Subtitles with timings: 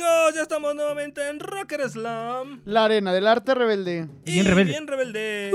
[0.00, 2.62] Amigos, ya estamos nuevamente en Rocker Slam.
[2.64, 4.08] La arena del arte rebelde.
[4.24, 4.72] Y Bien rebelde.
[4.72, 5.52] Bien rebelde.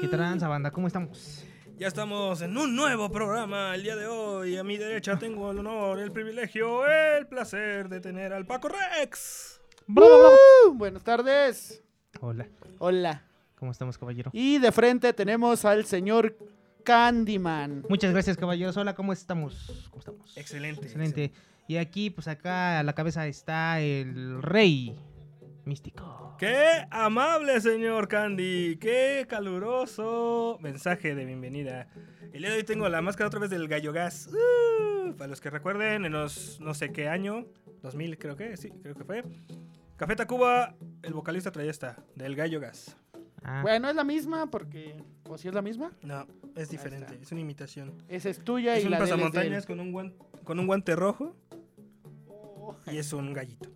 [0.00, 0.70] ¿Qué tranza, banda?
[0.70, 1.44] ¿Cómo estamos?
[1.76, 4.56] Ya estamos en un nuevo programa el día de hoy.
[4.56, 9.60] A mi derecha tengo el honor, el privilegio, el placer de tener al Paco Rex.
[9.88, 11.82] Uh, buenas tardes.
[12.20, 12.46] Hola.
[12.78, 13.24] Hola.
[13.56, 14.30] ¿Cómo estamos, caballero?
[14.32, 16.36] Y de frente tenemos al señor
[16.84, 17.84] Candyman.
[17.88, 18.76] Muchas gracias, caballeros.
[18.76, 19.86] Hola, ¿cómo estamos?
[19.90, 20.36] ¿Cómo estamos?
[20.36, 20.86] Excelente.
[20.86, 21.32] Excelente.
[21.68, 24.96] Y aquí, pues acá a la cabeza está el rey
[25.64, 26.34] místico.
[26.38, 28.76] Qué amable, señor Candy.
[28.76, 31.88] Qué caluroso mensaje de bienvenida.
[32.32, 34.28] El día de hoy tengo la máscara otra vez del Gallo Gas.
[34.32, 37.46] Uh, para los que recuerden, en los no sé qué año,
[37.82, 39.22] 2000 creo que, sí, creo que fue.
[39.96, 42.96] Café Tacuba, el vocalista traía esta, del Gallo Gas.
[43.44, 44.96] Ah, Bueno, es la misma porque...
[45.28, 45.92] ¿O si es la misma?
[46.02, 48.02] No, es diferente, es una imitación.
[48.08, 50.12] Esa es tuya Es y un la pasamontañas con un, guan-
[50.44, 51.34] con un guante rojo
[52.86, 53.68] y es un gallito.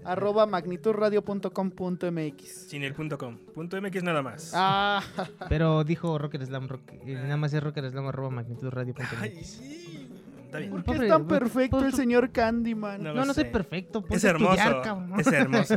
[0.05, 2.69] arroba magnitudradio.com.mx.
[2.69, 3.37] Sin el punto .com.
[3.53, 4.51] Punto .mx nada más.
[4.55, 5.01] Ah,
[5.49, 9.21] Pero dijo Rocker Slam, rock- eh, nada más es Rocker Slam arroba magnitudradio.mx.
[9.21, 10.09] Ay, sí.
[10.45, 10.71] Está bien.
[10.71, 13.03] ¿por qué Pobre- es tan perfecto el señor Candyman?
[13.03, 13.13] No.
[13.13, 13.49] No, no soy sé.
[13.51, 14.03] perfecto.
[14.09, 14.55] Es hermoso.
[14.83, 15.19] cabrón.
[15.19, 15.75] Es hermoso.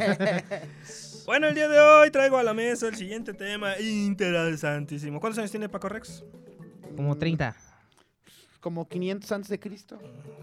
[1.27, 5.21] bueno, el día de hoy traigo a la mesa el siguiente tema interesantísimo.
[5.21, 6.25] ¿Cuántos años tiene Paco Rex?
[6.97, 7.55] Como 30.
[8.63, 9.99] Como 500 antes de Cristo.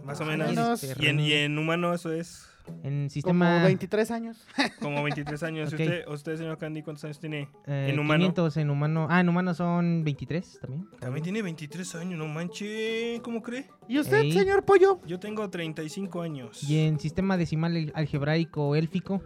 [0.06, 0.50] Más o menos.
[0.50, 0.84] menos.
[1.00, 2.46] Y en, y en humano eso es
[2.84, 3.64] En Como sistema.
[3.64, 4.46] 23 años.
[4.82, 5.72] como 23 años.
[5.72, 5.80] ¿Y Ok.
[5.82, 7.50] usted, usted, señor Candy, cuántos años tiene?
[7.66, 8.20] eh, en humano.
[8.26, 9.08] 500 en humano.
[9.10, 10.88] Ah, en humano son 23 también.
[11.00, 13.20] También tiene 23 años, no manche.
[13.24, 13.70] ¿Cómo cree?
[13.88, 14.34] ¿Y usted, Ey.
[14.34, 15.00] señor Pollo?
[15.08, 16.62] Yo tengo 35 años.
[16.70, 19.24] Y en sistema decimal al- algebraico élfico.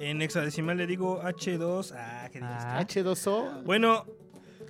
[0.00, 1.92] En hexadecimal le digo H2.
[1.94, 2.64] Ah, qué dijiste.
[2.66, 3.62] Ah, H2O.
[3.64, 4.06] Bueno,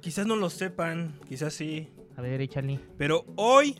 [0.00, 1.88] quizás no lo sepan, quizás sí.
[2.20, 2.78] A ver, échale.
[2.98, 3.78] Pero hoy,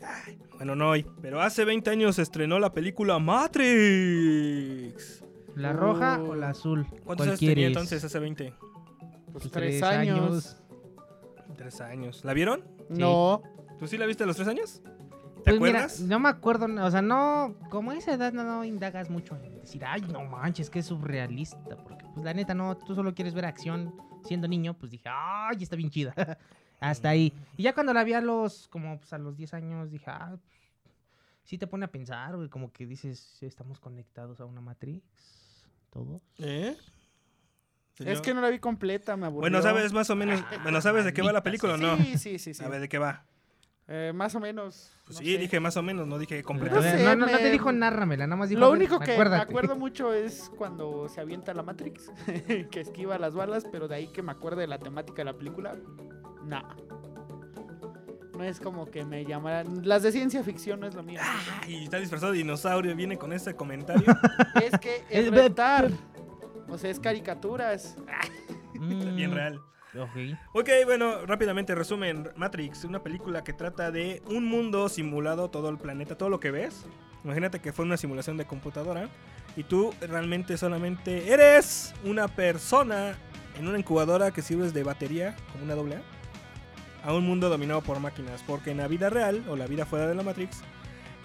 [0.55, 5.23] bueno, no hoy, pero hace 20 años se estrenó la película Matrix.
[5.55, 6.31] ¿La roja Uh.
[6.31, 6.85] o la azul?
[6.87, 8.53] ¿Cuántos ¿Cuál años tenía entonces hace 20?
[9.31, 10.57] Pues Pues tres tres años.
[11.57, 12.23] Tres años.
[12.25, 12.63] ¿La vieron?
[12.89, 13.43] No.
[13.77, 14.81] ¿Tú sí la viste a los tres años?
[15.43, 15.99] ¿Te Pues acuerdas?
[16.01, 19.35] mira, no me acuerdo, o sea, no, como a esa edad no, no indagas mucho
[19.43, 23.15] en decir, ay, no manches, que es surrealista, porque pues la neta no, tú solo
[23.15, 23.91] quieres ver acción
[24.23, 26.13] siendo niño, pues dije, ay, está bien chida.
[26.81, 27.31] Hasta ahí.
[27.57, 30.37] Y ya cuando la vi a los, como pues, a los 10 años, dije, ah,
[31.43, 35.03] sí te pone a pensar, güey, como que dices, estamos conectados a una Matrix,
[35.91, 36.21] todos.
[36.39, 36.75] ¿Eh?
[37.99, 39.41] Es que no la vi completa, me aburrió.
[39.41, 40.43] Bueno, ¿sabes más o menos?
[40.63, 41.97] Bueno, ¿sabes de qué va la película o no?
[41.97, 42.55] Sí, sí, sí.
[42.55, 42.63] sí.
[42.63, 43.25] A ver, ¿de qué va?
[43.87, 44.93] Eh, más o menos.
[45.05, 45.37] Pues no sí, sé.
[45.39, 46.41] dije más o menos, no dije
[46.81, 48.61] ver, sé, no, no, no te me- dijo nárramela, nada más dijo.
[48.61, 52.11] Lo único que me acuerdo mucho es cuando se avienta la Matrix,
[52.71, 55.37] que esquiva las balas, pero de ahí que me acuerde de la temática de la
[55.37, 55.75] película,
[56.45, 56.63] nah.
[58.37, 59.81] No es como que me llamaran.
[59.87, 61.19] Las de ciencia ficción no es lo mío.
[61.21, 64.05] Ah, y está disfrazado de dinosaurio, viene con ese comentario.
[64.63, 65.91] Es que es Es- reptar.
[66.69, 67.97] O sea, es caricaturas.
[68.73, 69.59] Bien real.
[69.93, 70.37] Ok.
[70.53, 72.29] Ok, bueno, rápidamente resumen.
[72.35, 76.51] Matrix, una película que trata de un mundo simulado, todo el planeta, todo lo que
[76.51, 76.85] ves.
[77.23, 79.09] Imagínate que fue una simulación de computadora
[79.55, 83.15] y tú realmente solamente eres una persona
[83.59, 85.97] en una incubadora que sirves de batería, como una doble
[87.03, 88.41] A, a un mundo dominado por máquinas.
[88.47, 90.61] Porque en la vida real, o la vida fuera de la Matrix,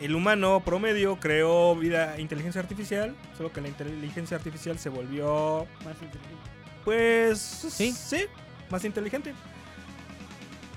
[0.00, 5.94] el humano promedio creó vida, inteligencia artificial, solo que la inteligencia artificial se volvió Más
[6.02, 6.50] inteligente.
[6.84, 7.92] pues Sí.
[7.92, 8.26] sí,
[8.70, 9.34] más inteligente.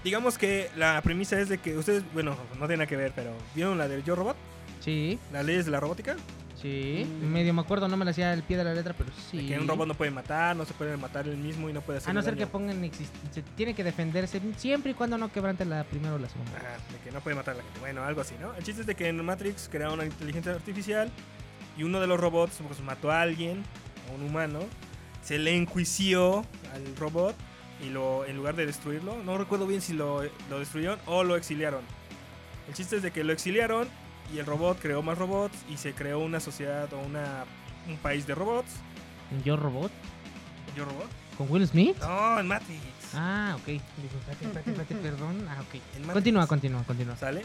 [0.03, 3.31] Digamos que la premisa es de que ustedes, bueno, no tiene nada que ver, pero
[3.53, 4.37] ¿vieron la de Yo Robot?
[4.79, 6.15] Sí, Las leyes de la robótica.
[6.55, 7.05] sí.
[7.21, 9.45] Medio me acuerdo, no me la hacía el pie de la letra, pero De sí.
[9.47, 11.97] que un robot no puede matar, no se puede matar él mismo y no puede
[11.97, 12.79] hacer A no ser que pongan
[13.31, 16.53] se tiene que defenderse siempre y cuando no quebrante la primera o la segunda.
[16.57, 17.79] Ajá, de que no puede matar a la gente.
[17.81, 18.55] Bueno, algo así, ¿no?
[18.55, 21.11] El chiste es de que en Matrix crearon una inteligencia artificial
[21.77, 23.63] y uno de los robots pues, mató a alguien,
[24.09, 24.59] a un humano,
[25.23, 27.35] se le enjuició al robot
[27.85, 31.35] y lo, en lugar de destruirlo, no recuerdo bien si lo, lo destruyeron o lo
[31.35, 31.81] exiliaron.
[32.67, 33.87] El chiste es de que lo exiliaron
[34.33, 37.45] y el robot creó más robots y se creó una sociedad o una,
[37.87, 38.71] un país de robots.
[39.45, 39.91] Yo Robot,
[40.75, 41.07] ¿Yo robot?
[41.37, 41.97] con Will Smith.
[42.01, 42.81] No, en Matrix.
[43.15, 43.65] Ah, ok.
[43.65, 43.81] Digo,
[44.19, 45.47] espérate, espérate, espérate, perdón.
[45.49, 46.11] Ah, ok.
[46.13, 47.15] Continúa, continúa, continúa.
[47.15, 47.43] ¿Sale?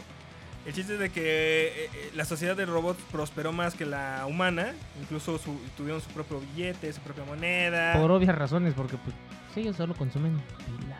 [0.65, 1.21] El chiste es de que
[1.67, 4.73] eh, eh, la sociedad de robots prosperó más que la humana.
[4.99, 7.93] Incluso su- tuvieron su propio billete, su propia moneda.
[7.93, 9.15] Por obvias razones, porque pues
[9.61, 10.33] ellos solo consumen
[10.65, 10.99] pila.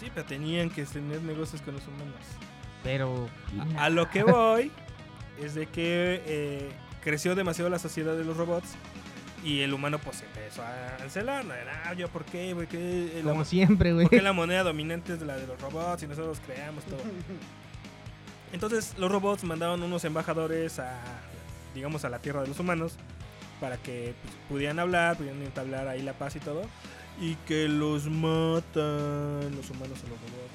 [0.00, 2.14] Sí, pero tenían que tener negocios con los humanos.
[2.82, 3.28] Pero.
[3.78, 4.70] A, a lo que voy
[5.40, 6.70] es de que eh,
[7.02, 8.74] creció demasiado la sociedad de los robots.
[9.42, 11.44] Y el humano pues empezó a cancelar.
[11.44, 11.52] No,
[11.84, 12.66] "Ah, yo por qué, güey,
[13.22, 14.06] la, Como siempre, güey.
[14.06, 17.00] ¿Por qué la moneda dominante es la de los robots y nosotros creamos todo?
[18.52, 20.98] Entonces los robots mandaron unos embajadores a,
[21.74, 22.96] digamos, a la tierra de los humanos
[23.60, 26.62] para que pues, pudieran hablar, pudieran entablar ahí la paz y todo.
[27.20, 30.54] Y que los matan los humanos a los robots.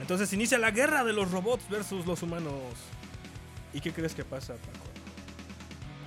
[0.00, 2.52] Entonces inicia la guerra de los robots versus los humanos.
[3.72, 4.86] ¿Y qué crees que pasa, Paco?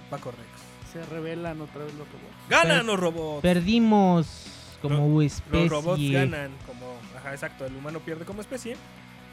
[0.10, 0.94] Paco Rex.
[0.94, 2.36] Se revelan otra vez los robots.
[2.50, 3.42] ¡Ganan Per- los robots!
[3.42, 4.28] Perdimos
[4.82, 5.60] como especie.
[5.62, 6.98] Los robots ganan como...
[7.18, 7.66] Ajá, exacto.
[7.66, 8.78] El humano pierde como especie.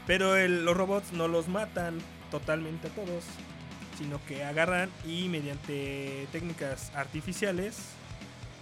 [0.07, 1.99] Pero el- los robots no los matan
[2.31, 3.23] totalmente a todos.
[3.97, 7.77] Sino que agarran y mediante técnicas artificiales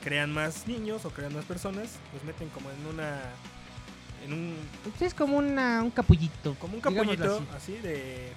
[0.04, 1.90] crean más niños o crean más personas.
[2.14, 3.20] Los meten como en una...
[4.26, 4.56] En un...
[5.00, 6.56] Es como una, un capullito.
[6.60, 8.32] Como un capullito así, así de...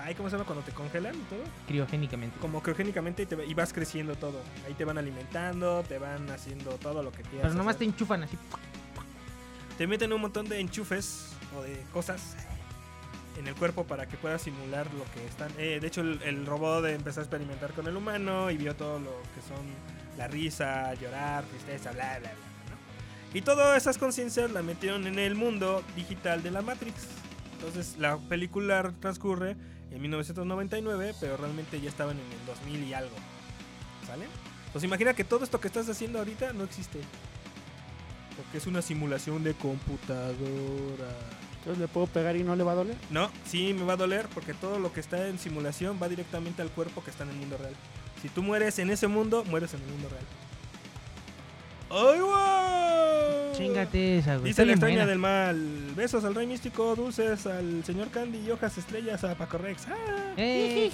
[0.00, 1.40] Ay, ¿cómo se llama cuando te congelan y todo?
[1.66, 2.38] criogénicamente.
[2.38, 4.40] Como criogénicamente y, te- y vas creciendo todo.
[4.66, 7.42] Ahí te van alimentando, te van haciendo todo lo que quieras.
[7.42, 8.38] Pero nomás te enchufan así.
[9.76, 12.36] Te meten un montón de enchufes o de cosas
[13.38, 15.50] en el cuerpo para que puedas simular lo que están.
[15.58, 18.98] eh, de hecho, el, el robot empezó a experimentar con el humano y vio todo
[19.00, 19.64] lo que son
[20.18, 22.30] la risa, llorar, tristeza, bla, bla, bla.
[22.30, 23.38] ¿no?
[23.38, 27.06] Y todas esas conciencias la metieron en el mundo digital de la Matrix.
[27.52, 29.56] Entonces, la película transcurre
[29.92, 33.16] en 1999, pero realmente ya estaban en el 2000 y algo.
[34.06, 34.26] ¿Sale?
[34.72, 37.00] Pues imagina que todo esto que estás haciendo ahorita no existe.
[38.36, 40.36] Porque es una simulación de computadora.
[41.58, 42.96] Entonces le puedo pegar y no le va a doler.
[43.10, 46.62] No, sí me va a doler porque todo lo que está en simulación va directamente
[46.62, 47.74] al cuerpo que está en el mundo real.
[48.22, 50.24] Si tú mueres en ese mundo, mueres en el mundo real.
[51.90, 53.52] ¡Ay, guau!
[53.56, 54.48] Chingate esa, güey.
[54.48, 55.92] Dice la extraña del mal.
[55.96, 59.86] Besos al rey místico, dulces al señor Candy y hojas estrellas a Paco Rex.
[59.88, 60.34] ¡Ah!
[60.36, 60.90] Eh,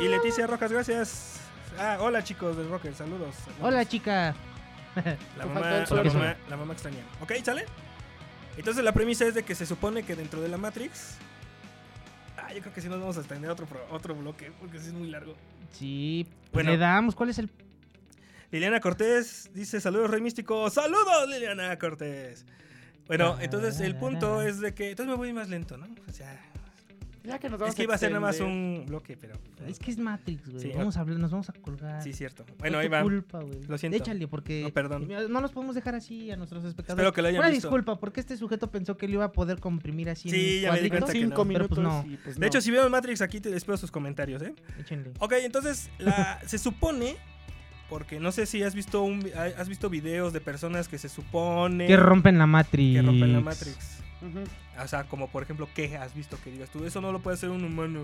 [0.00, 1.40] Y Leticia Rojas, gracias.
[1.78, 3.34] Ah, hola chicos del Rocker, saludos.
[3.34, 3.62] saludos.
[3.62, 4.34] hola, chica.
[5.36, 7.02] La mamá, la, mamá, la mamá extraña.
[7.20, 7.32] ¿Ok?
[7.44, 7.66] ¿Sale?
[8.56, 11.16] Entonces la premisa es de que se supone que dentro de la Matrix...
[12.38, 14.92] Ah, yo creo que sí nos vamos a extender otro, otro bloque porque sí es
[14.94, 15.34] muy largo.
[15.72, 16.70] Sí, pues Bueno.
[16.70, 17.14] le damos.
[17.14, 17.50] ¿Cuál es el
[18.50, 20.70] Liliana Cortés dice saludos Rey Místico.
[20.70, 22.46] Saludos Liliana Cortés.
[23.06, 24.90] Bueno, entonces el punto es de que...
[24.90, 25.86] Entonces me voy más lento, ¿no?
[26.08, 26.40] O sea...
[27.26, 29.34] Ya que nos Es que iba a ser nada más un bloque, pero.
[29.66, 30.62] Es que es Matrix, güey.
[30.62, 32.02] Sí, vamos a hablar, nos vamos a colgar.
[32.02, 32.44] Sí, cierto.
[32.58, 33.02] Bueno, ahí va.
[33.02, 33.62] culpa, güey.
[33.66, 33.98] Lo siento.
[33.98, 34.62] Échale, porque.
[34.62, 35.08] No, perdón.
[35.30, 37.00] No los podemos dejar así a nuestros espectadores.
[37.02, 37.68] Espero que lo hayan Una visto.
[37.68, 40.72] disculpa, porque este sujeto pensó que lo iba a poder comprimir así Sí, en ya
[40.72, 41.48] me di cuenta que Cinco no.
[41.52, 42.12] Pero minutos pues no.
[42.12, 44.54] y pues De hecho, si vieron Matrix aquí, te espero sus comentarios, ¿eh?
[44.78, 45.12] Échenle.
[45.18, 47.16] Ok, entonces la, se supone,
[47.88, 49.28] porque no sé si has visto un,
[49.58, 52.94] has visto videos de personas que se supone Que rompen la Matrix.
[53.00, 54.02] que rompen la Matrix.
[54.82, 56.84] O sea, como por ejemplo, ¿qué has visto que digas tú?
[56.84, 58.00] Eso no lo puede hacer un humano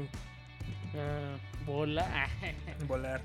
[0.94, 2.28] Ah, bola.
[2.88, 3.22] volar.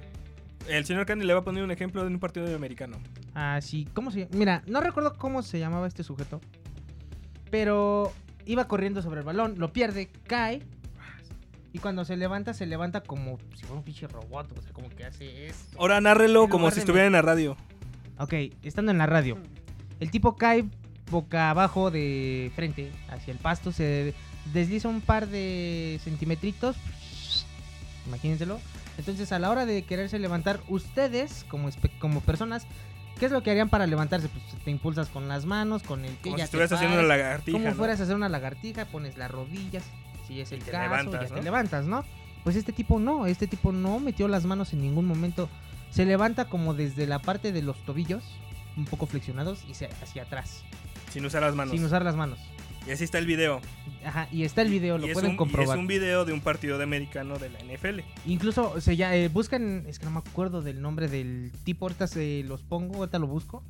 [0.67, 2.97] El señor Candy le va a poner un ejemplo de un partido de americano.
[3.35, 3.87] Ah, sí.
[3.93, 6.41] ¿Cómo se Mira, no recuerdo cómo se llamaba este sujeto.
[7.49, 8.11] Pero
[8.45, 10.61] iba corriendo sobre el balón, lo pierde, cae.
[11.73, 14.57] Y cuando se levanta, se levanta como si fuera un pinche robot.
[14.57, 15.79] O sea, como que hace esto.
[15.79, 17.55] Ahora nárrelo como si estuviera en la radio.
[18.17, 19.37] Ok, estando en la radio.
[19.99, 20.65] El tipo cae
[21.09, 24.13] boca abajo de frente hacia el pasto, se
[24.53, 26.75] desliza un par de centímetritos.
[28.05, 28.59] Imagínenselo.
[28.97, 32.65] Entonces, a la hora de quererse levantar, ustedes, como, como personas,
[33.19, 34.29] ¿qué es lo que harían para levantarse?
[34.29, 37.07] Pues te impulsas con las manos, con el que Como ya si estuvieras haciendo una
[37.07, 37.57] lagartija.
[37.57, 37.75] Como ¿no?
[37.75, 39.83] fueras a hacer una lagartija, pones las rodillas,
[40.27, 41.35] si es el te caso, levantas, ya ¿no?
[41.35, 42.03] te levantas, ¿no?
[42.43, 45.49] Pues este tipo no, este tipo no metió las manos en ningún momento.
[45.91, 48.23] Se levanta como desde la parte de los tobillos,
[48.77, 50.63] un poco flexionados, y se, hacia atrás,
[51.11, 51.73] Sin usar las manos.
[51.73, 52.39] sin usar las manos.
[52.87, 53.59] Y así está el video.
[54.05, 55.75] Ajá, y está el video, lo pueden un, y comprobar.
[55.75, 57.99] es un video de un partido de americano de la NFL.
[58.25, 62.07] Incluso se ya eh, buscan, es que no me acuerdo del nombre del tipo, ahorita
[62.07, 63.61] se los pongo, ahorita lo busco.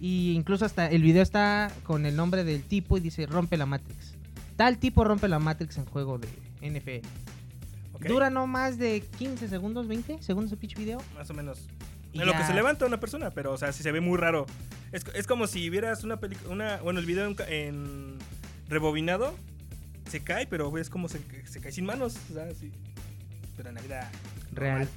[0.00, 3.66] Y incluso hasta el video está con el nombre del tipo y dice rompe la
[3.66, 4.14] Matrix.
[4.56, 6.28] Tal tipo rompe la Matrix en juego de
[6.62, 7.06] NFL.
[7.92, 8.06] ¿ok?
[8.06, 10.98] Dura no más de 15 segundos, 20 segundos el pitch video.
[11.14, 11.68] Más o menos.
[12.14, 14.46] En lo que se levanta una persona, pero o sea, si se ve muy raro.
[14.92, 18.18] Es, es como si vieras una película, una, bueno, el video en, en
[18.68, 19.34] rebobinado,
[20.10, 22.70] se cae, pero ves como se, se cae sin manos, o sea, sí.
[23.56, 24.10] Pero en la vida
[24.52, 24.80] Real.
[24.80, 24.88] normal,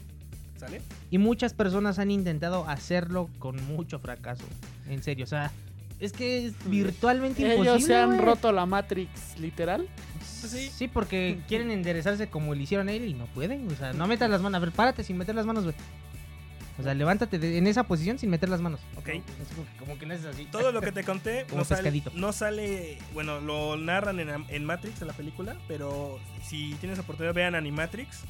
[0.59, 0.81] ¿Sale?
[1.11, 4.43] Y muchas personas han intentado hacerlo con mucho fracaso.
[4.89, 5.51] En serio, o sea,
[5.99, 7.69] es que es virtualmente imposible.
[7.71, 9.87] Ellos se han roto la Matrix, literal.
[10.21, 10.69] sí.
[10.73, 13.69] Sí, porque quieren enderezarse como le hicieron a él y no pueden.
[13.71, 14.57] O sea, no metas las manos.
[14.57, 15.75] A ver, párate sin meter las manos, güey.
[16.77, 18.81] O sea, levántate de- en esa posición sin meter las manos.
[18.97, 19.07] Ok.
[19.09, 19.23] Es
[19.79, 20.45] como que- no es así.
[20.45, 22.11] Todo lo que te conté Como no, sale, pescadito.
[22.15, 27.33] no sale, bueno, lo narran en, en Matrix, en la película, pero si tienes oportunidad,
[27.33, 28.21] vean Animatrix.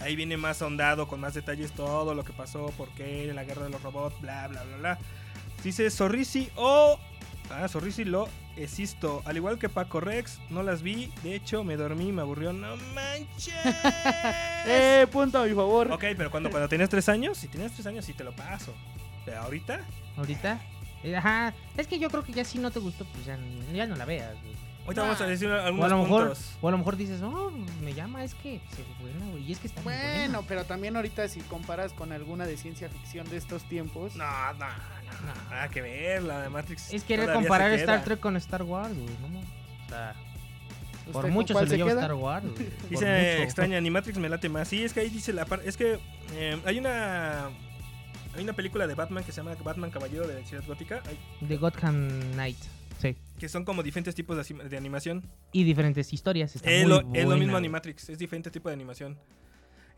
[0.00, 3.62] Ahí viene más ahondado, con más detalles, todo lo que pasó, por qué, la guerra
[3.64, 4.98] de los robots, bla, bla, bla, bla.
[5.62, 6.98] Dice Sorrisi o...
[7.50, 9.22] Ah, Sorrisi lo existo.
[9.26, 11.12] Al igual que Paco Rex, no las vi.
[11.22, 12.52] De hecho, me dormí, me aburrió.
[12.52, 13.54] ¡No manches!
[14.66, 15.92] Eh, punto a mi favor.
[15.92, 18.72] ok, pero cuando, cuando tenías tres años, si tenías tres años, sí te lo paso.
[19.26, 19.80] Pero ahorita...
[20.16, 20.58] Ahorita.
[21.02, 21.52] eh, Ajá.
[21.76, 23.38] Es que yo creo que ya si no te gustó, pues ya,
[23.74, 24.54] ya no la veas, güey.
[24.86, 26.50] Ahorita vamos a decir O a algunos lo mejor, puntos.
[26.60, 27.50] o a lo mejor dices, oh,
[27.82, 29.42] me llama, es que se buena, güey.
[29.48, 30.14] Y es que está muy buena".
[30.16, 34.14] Bueno, pero también ahorita si comparas con alguna de ciencia ficción de estos tiempos.
[34.16, 34.24] No,
[34.54, 34.66] no,
[35.22, 36.92] no, nada que ver, la de Matrix.
[36.92, 38.04] Es querer todavía comparar se Star.
[38.04, 39.06] Trek con Star Wars, güey.
[39.06, 40.14] No, o sea,
[41.06, 42.00] ¿usted por mucho se lleva queda?
[42.02, 42.68] Star Wars, güey.
[42.90, 44.68] Dice extraña, Animatrix me late más.
[44.68, 45.68] Sí, es que ahí dice la parte.
[45.68, 45.98] Es que
[46.34, 47.50] eh, hay una.
[48.36, 51.00] Hay una película de Batman que se llama Batman Caballero de la Ciudad Gótica.
[51.46, 52.58] The Gotham Knight.
[53.00, 53.16] Sí.
[53.38, 55.22] que son como diferentes tipos de, de animación.
[55.52, 56.56] Y diferentes historias.
[56.56, 57.56] Está Es muy lo, es lo buena, mismo güey.
[57.58, 59.18] Animatrix, es diferente tipo de animación.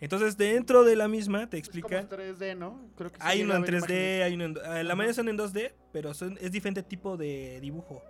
[0.01, 2.09] Entonces, dentro de la misma te Es como explican.
[2.09, 2.91] 3D, ¿no?
[2.97, 4.23] Creo que sí Hay uno en ver 3D, imágenes.
[4.25, 7.61] hay uno en, eh, la mayoría son en 2D, pero son, es diferente tipo de
[7.61, 8.03] dibujo.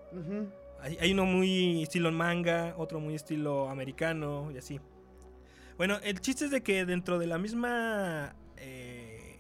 [0.81, 4.81] Hay, hay uno muy estilo manga, otro muy estilo americano y así.
[5.77, 8.35] Bueno, el chiste es de que dentro de la misma...
[8.57, 9.39] eh,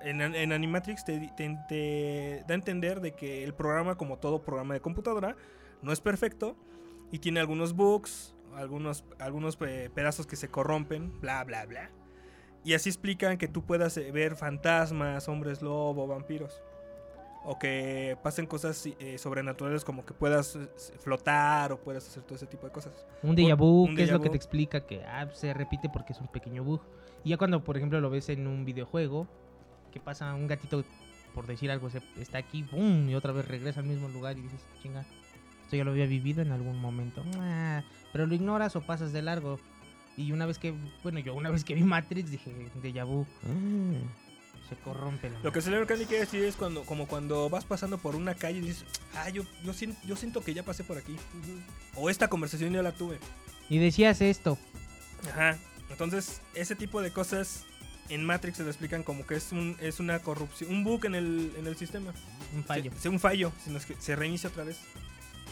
[0.00, 4.42] en, en Animatrix te, te- te da a entender de que el programa, como todo
[4.42, 5.36] programa de computadora,
[5.82, 6.56] no es perfecto
[7.12, 11.90] y tiene algunos bugs, algunos, algunos pedazos que se corrompen, bla, bla, bla.
[12.64, 16.60] Y así explican que tú puedas eh, ver fantasmas, hombres lobo, vampiros.
[17.44, 22.34] O que pasen cosas eh, sobrenaturales como que puedas eh, flotar o puedas hacer todo
[22.34, 23.06] ese tipo de cosas.
[23.22, 24.32] Un déjà vu, Un que es déjà lo que vu.
[24.32, 26.82] te explica que ah, se repite porque es un pequeño bug.
[27.24, 29.26] Y ya cuando, por ejemplo, lo ves en un videojuego,
[29.92, 30.84] que pasa un gatito,
[31.34, 33.08] por decir algo, se, está aquí, ¡pum!
[33.08, 35.06] Y otra vez regresa al mismo lugar y dices, chinga,
[35.68, 37.22] esto ya lo había vivido en algún momento.
[37.36, 39.60] Ah, pero lo ignoras o pasas de largo.
[40.16, 40.72] Y una vez que,
[41.02, 42.50] bueno, yo una vez que vi Matrix dije,
[42.82, 43.26] déjà vu.
[44.68, 47.98] Se corrompe la Lo que Señor Candy quiere decir es cuando, como cuando vas pasando
[47.98, 48.84] por una calle y dices,
[49.14, 51.16] ah, yo, yo, siento, yo siento que ya pasé por aquí.
[51.94, 53.18] O esta conversación ya la tuve.
[53.68, 54.56] Y decías esto.
[55.30, 55.58] Ajá.
[55.90, 57.64] Entonces, ese tipo de cosas
[58.08, 61.14] en Matrix se lo explican como que es un es una corrupción, un bug en
[61.14, 62.12] el, en el sistema.
[62.56, 62.90] Un fallo.
[62.94, 64.78] Se- se- un fallo, sino es que se reinicia otra vez.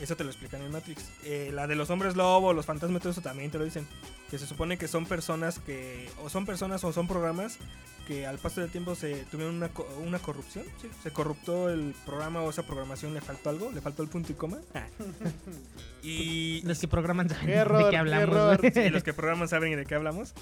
[0.01, 1.05] Eso te lo explican en Matrix.
[1.25, 3.87] Eh, la de los hombres lobo, los fantasmas, todo eso también te lo dicen.
[4.31, 6.09] Que se supone que son personas que.
[6.23, 7.59] O son personas o son programas
[8.07, 10.65] que al paso del tiempo se tuvieron una, co- una corrupción.
[10.83, 10.89] ¿sí?
[11.03, 14.35] Se corruptó el programa o esa programación, le faltó algo, le faltó el punto y
[14.35, 14.59] coma.
[16.03, 16.63] y.
[16.63, 18.23] Los que programan saben Error, de qué hablamos.
[18.23, 18.59] error.
[18.61, 18.73] güey.
[18.73, 20.35] Sí, los que programan saben de qué hablamos.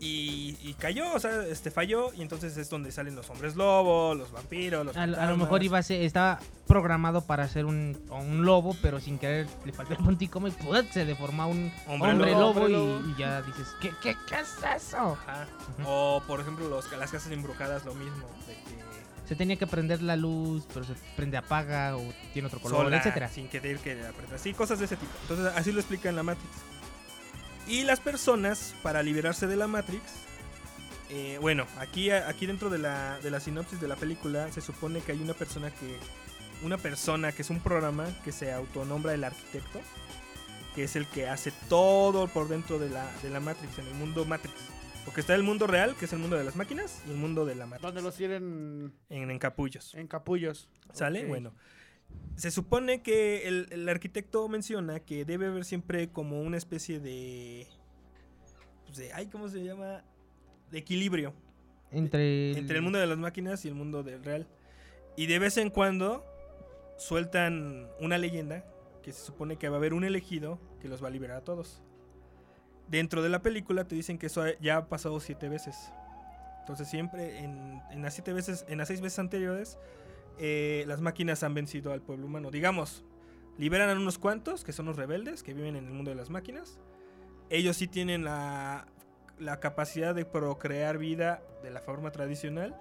[0.00, 2.12] Y, y cayó, o sea, este falló.
[2.14, 4.96] Y entonces es donde salen los hombres lobo, los vampiros, los.
[4.96, 8.76] A, lo- a lo mejor iba a ser, estaba programado para ser un, un lobo,
[8.82, 10.90] pero sin querer le faltó el punto y ¡put!
[10.90, 13.08] se deforma un Hombre hombre, lobo, lobo, hombre y- lobo.
[13.10, 15.16] Y, ya dices, ¿qué, qué, qué es eso?
[15.26, 15.46] Ajá.
[15.86, 18.26] O por ejemplo, los, las casas embrujadas, lo mismo.
[18.46, 22.60] De que Se tenía que prender la luz, pero se prende apaga o tiene otro
[22.60, 23.28] color, sola, etcétera.
[23.28, 24.40] sin querer que la apretas.
[24.40, 25.12] Sí, cosas de ese tipo.
[25.22, 26.52] Entonces, así lo explica en la Matrix.
[27.66, 30.02] Y las personas, para liberarse de la Matrix,
[31.10, 35.00] eh, bueno, aquí, aquí dentro de la, de la sinopsis de la película, se supone
[35.00, 35.96] que hay una persona que.
[36.62, 39.78] Una persona que es un programa que se autonombra el arquitecto,
[40.74, 43.94] que es el que hace todo por dentro de la, de la Matrix, en el
[43.94, 44.54] mundo Matrix.
[45.04, 47.44] Porque está el mundo real, que es el mundo de las máquinas, y el mundo
[47.44, 47.82] de la Matrix.
[47.82, 49.94] Donde los tienen En, en capullos.
[49.94, 50.68] en capullos.
[50.94, 51.26] ¿Sale?
[51.26, 51.52] Bueno.
[52.36, 57.66] Se supone que el, el arquitecto menciona que debe haber siempre como una especie de.
[58.84, 60.04] pues de ay, ¿cómo se llama?
[60.70, 61.32] De equilibrio
[61.90, 64.46] Entre el, entre el mundo de las máquinas y el mundo del real.
[65.16, 66.24] Y de vez en cuando
[66.98, 68.64] sueltan una leyenda
[69.02, 71.44] que se supone que va a haber un elegido que los va a liberar a
[71.44, 71.80] todos.
[72.88, 75.90] Dentro de la película te dicen que eso ya ha pasado siete veces.
[76.60, 79.78] Entonces siempre en, en las siete veces, en las seis veces anteriores,
[80.38, 82.50] eh, las máquinas han vencido al pueblo humano.
[82.50, 83.04] Digamos,
[83.58, 86.30] liberan a unos cuantos, que son los rebeldes, que viven en el mundo de las
[86.30, 86.78] máquinas.
[87.50, 88.86] Ellos sí tienen la,
[89.38, 92.76] la capacidad de procrear vida de la forma tradicional.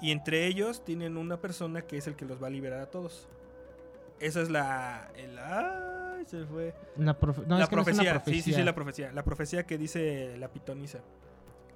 [0.00, 2.86] Y entre ellos tienen una persona que es el que los va a liberar a
[2.86, 3.28] todos.
[4.20, 5.10] Esa es la...
[5.16, 6.24] el- ¡Ay!
[6.26, 6.74] Se fue.
[6.96, 8.42] una profe- no, la es que no es una profecía.
[8.42, 9.12] Sí, sí, la profecía.
[9.12, 10.98] La profecía que dice la pitonisa.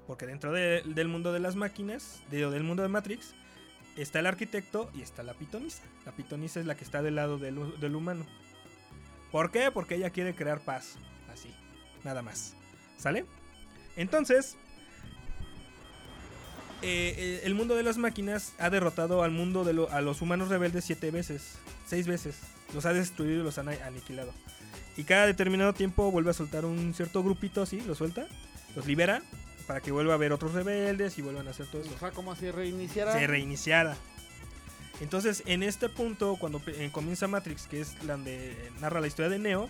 [0.07, 3.35] Porque dentro de- del mundo de las máquinas, de- del mundo de Matrix,
[3.97, 5.83] está el arquitecto y está la pitonisa.
[6.07, 8.27] La pitonisa es la que está del lado del, del humano.
[9.31, 9.71] ¿Por qué?
[9.71, 10.97] Porque ella quiere crear paz.
[11.33, 11.55] Así.
[12.05, 12.55] Nada más.
[12.99, 13.25] ¿Sale?
[13.97, 14.57] Entonces,
[16.83, 20.85] eh, eh, el mundo de las máquinas ha derrotado al mundo de los humanos rebeldes
[20.85, 22.37] siete veces, seis veces.
[22.75, 24.33] Los ha destruido y los ha ani- aniquilado.
[24.97, 28.27] Y cada determinado tiempo vuelve a soltar un cierto grupito así, lo suelta,
[28.75, 29.23] los libera
[29.63, 31.93] para que vuelva a haber otros rebeldes y vuelvan a hacer todo eso.
[31.95, 33.13] O sea, como si reiniciara.
[33.13, 33.97] Se reiniciara.
[35.01, 39.07] Entonces, en este punto, cuando eh, comienza Matrix, que es la donde eh, narra la
[39.07, 39.69] historia de Neo,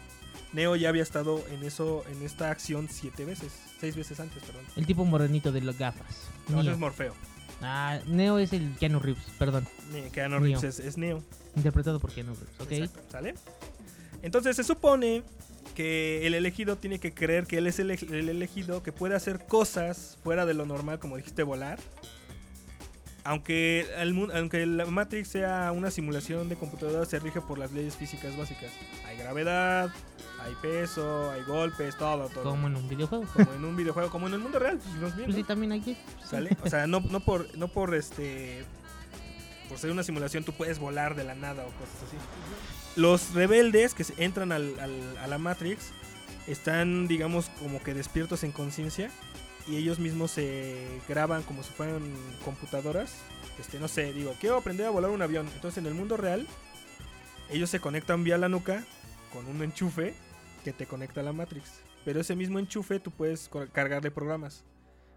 [0.53, 4.65] Neo ya había estado en eso, en esta acción siete veces, seis veces antes, perdón.
[4.77, 6.29] El tipo morenito de las gafas.
[6.49, 6.73] No, ese Neo.
[6.73, 7.15] es Morfeo.
[7.63, 9.67] Ah, Neo es el Keanu Reeves, perdón.
[10.13, 10.61] Keanu Neo.
[10.61, 11.23] Reeves es, es Neo.
[11.57, 12.73] Interpretado por Keanu Reeves, ¿ok?
[12.73, 13.35] Exacto, ¿Sale?
[14.23, 15.23] Entonces se supone
[15.73, 19.47] que el elegido tiene que creer que él es el, el elegido, que puede hacer
[19.47, 21.79] cosas fuera de lo normal, como dijiste, volar.
[23.25, 27.97] Aunque, el, aunque la Matrix sea una simulación de computadora, se rige por las leyes
[27.97, 28.73] físicas básicas.
[29.07, 29.93] Hay gravedad,
[30.45, 32.43] hay peso, hay golpes, todo, todo.
[32.43, 33.25] Como en un videojuego.
[33.33, 34.81] Como en un videojuego, como en el mundo real.
[35.01, 35.97] Pues, Pues sí, también hay que.
[36.25, 36.57] ¿Sale?
[36.65, 38.65] O sea, no, no por, no por este.
[39.69, 42.17] Por ser una simulación, tú puedes volar de la nada o cosas así.
[42.97, 45.91] Los rebeldes que entran al- al- a la Matrix
[46.47, 49.11] están, digamos, como que despiertos en conciencia.
[49.69, 50.77] Y ellos mismos se
[51.09, 52.03] graban como si fueran
[52.45, 53.15] computadoras.
[53.61, 55.49] Este, no sé, digo, quiero aprender a volar un avión.
[55.55, 56.47] Entonces, en el mundo real,
[57.49, 58.85] ellos se conectan vía la nuca
[59.33, 60.15] con un enchufe
[60.65, 61.65] que te conecta a la Matrix.
[62.05, 64.65] Pero ese mismo enchufe tú puedes cargarle programas.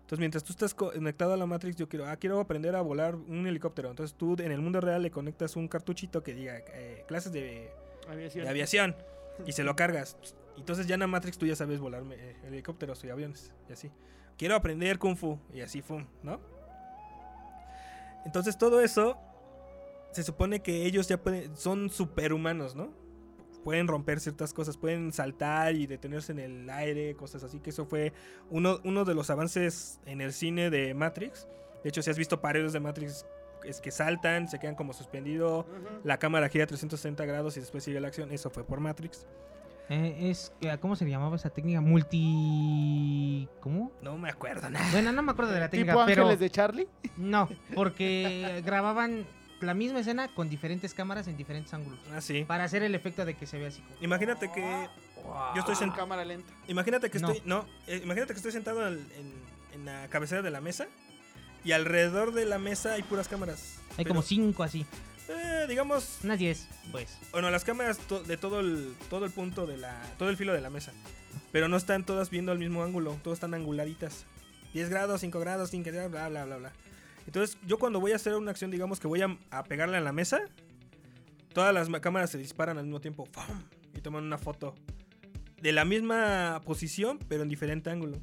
[0.06, 3.16] Entonces, mientras tú estás conectado a la Matrix, yo quiero, ah, quiero aprender a volar
[3.16, 3.90] un helicóptero.
[3.90, 7.72] Entonces, tú en el mundo real le conectas un cartuchito que diga eh, clases de,
[8.08, 8.44] Aviación.
[8.44, 8.96] de aviación
[9.48, 10.16] y se lo cargas.
[10.58, 13.92] Entonces, ya en la Matrix tú ya sabes volar eh, helicópteros y aviones y así.
[14.38, 16.40] Quiero aprender Kung Fu y así, fum, ¿no?
[18.26, 19.18] Entonces, todo eso
[20.12, 22.94] se supone que ellos ya pueden, son superhumanos, ¿no?
[23.66, 27.88] Pueden romper ciertas cosas, pueden saltar y detenerse en el aire, cosas así, que eso
[27.88, 28.14] fue
[28.52, 31.48] uno, uno de los avances en el cine de Matrix.
[31.84, 33.26] De hecho, si has visto paredes de Matrix,
[33.64, 36.02] es que saltan, se quedan como suspendidos, Ujú.
[36.04, 38.32] la cámara gira 360 grados y después sigue la acción.
[38.32, 39.26] Eso fue por Matrix.
[39.90, 41.82] Eh, es, ¿Cómo se llamaba esa técnica?
[41.82, 43.48] Multi.
[43.62, 43.92] ¿Cómo?
[44.02, 44.86] No me acuerdo nada.
[44.92, 46.22] Bueno, no me acuerdo de la técnica, ¿Tipo pero.
[46.24, 46.88] Ángeles de Charlie?
[47.18, 49.26] No, porque grababan
[49.62, 52.00] la misma escena con diferentes cámaras en diferentes ángulos.
[52.14, 52.44] Ah, sí.
[52.46, 53.82] Para hacer el efecto de que se vea así.
[53.82, 56.02] como- Imagínate que yo estoy En sentado.
[56.02, 56.52] cámara lenta.
[56.68, 57.32] Imagínate que No.
[57.32, 57.48] estoy.
[57.48, 59.34] No, eh, imagínate que estoy sentado en, en-
[59.74, 60.88] en la cabecera de la mesa.
[61.64, 63.78] Y alrededor de la mesa hay puras cámaras.
[63.92, 64.86] Hay Pero- como cinco así.
[65.28, 67.18] Eh, digamos, Unas 10, pues.
[67.32, 70.54] bueno, las cámaras to- de todo el, todo el punto de la, todo el filo
[70.54, 70.92] de la mesa.
[71.52, 74.26] Pero no están todas viendo al mismo ángulo, todas están anguladitas.
[74.74, 76.72] 10 grados, 5 grados, 5 grados, bla, bla, bla, bla.
[77.26, 80.02] Entonces, yo cuando voy a hacer una acción, digamos que voy a, a pegarle a
[80.02, 80.42] la mesa,
[81.54, 83.28] todas las ma- cámaras se disparan al mismo tiempo.
[83.96, 84.76] Y toman una foto
[85.62, 88.20] de la misma posición, pero en diferente ángulo.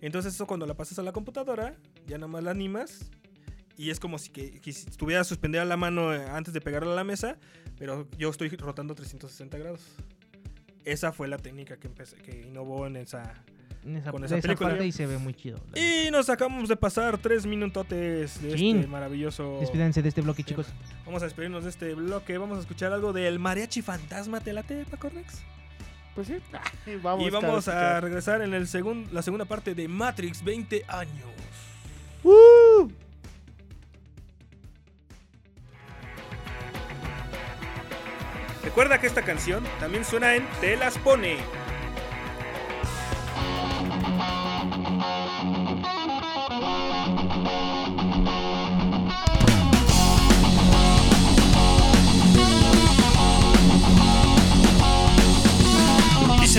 [0.00, 1.76] Entonces, eso cuando la pasas a la computadora,
[2.06, 3.10] ya nada más la animas.
[3.76, 6.96] Y es como si que, que estuviera suspendida la mano eh, antes de pegarla a
[6.96, 7.38] la mesa,
[7.78, 9.82] pero yo estoy rotando 360 grados.
[10.84, 13.42] Esa fue la técnica que, empecé, que innovó en esa,
[13.84, 14.70] En esa, Con de esa esa película.
[14.70, 15.58] parte y se ve muy chido.
[15.74, 18.76] Y nos acabamos de pasar tres minutotes de Chin.
[18.76, 19.56] este maravilloso.
[19.60, 20.66] Despídanse de este bloque, chicos.
[21.06, 22.36] Vamos a despedirnos de este bloque.
[22.36, 24.40] Vamos a escuchar algo del mariachi fantasma.
[24.40, 25.40] ¿Te late, Paco Rex?
[26.14, 26.36] Pues sí.
[27.02, 31.26] vamos y vamos a regresar en el segun- la segunda parte de Matrix 20 años.
[38.62, 41.36] Recuerda que esta canción también suena en Te las pone.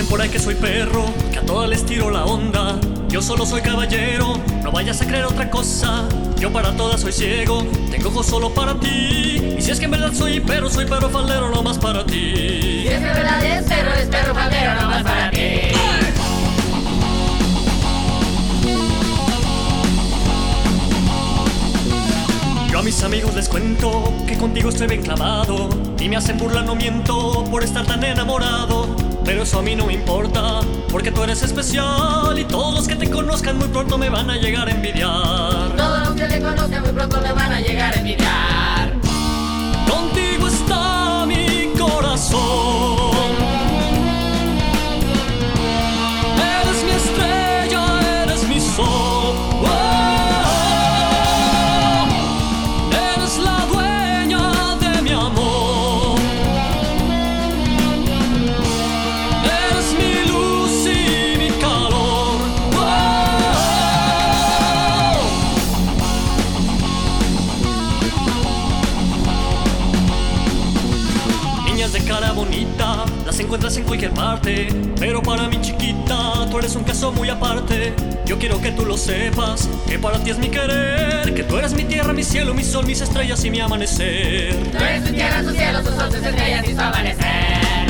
[0.02, 2.76] Dicen por ahí que soy perro, que a todas les tiro la onda.
[3.08, 6.08] Yo solo soy caballero, no vayas a creer otra cosa.
[6.40, 9.54] Yo para todas soy ciego, tengo ojos solo para ti.
[9.56, 12.82] Y si es que en verdad soy perro, soy perro faldero, no más para ti.
[12.82, 15.38] Si es que verdad es perro, es perro faldero, no más para ti.
[22.72, 25.68] Yo a mis amigos les cuento que contigo estoy bien clavado.
[26.00, 29.11] Y me hacen burla, no miento, por estar tan enamorado.
[29.24, 32.38] Pero eso a mí no me importa, porque tú eres especial.
[32.38, 35.76] Y todos los que te conozcan muy pronto me van a llegar a envidiar.
[35.76, 38.51] Todos los que le conozcan muy pronto me van a llegar a envidiar.
[76.72, 77.92] Eres un caso muy aparte.
[78.24, 81.34] Yo quiero que tú lo sepas, que para ti es mi querer.
[81.34, 84.54] Que tú eres mi tierra, mi cielo, mi sol, mis estrellas y mi amanecer.
[84.70, 87.86] Tú eres tu tierra, tu cielo, tus sol, tus estrellas y su amanecer.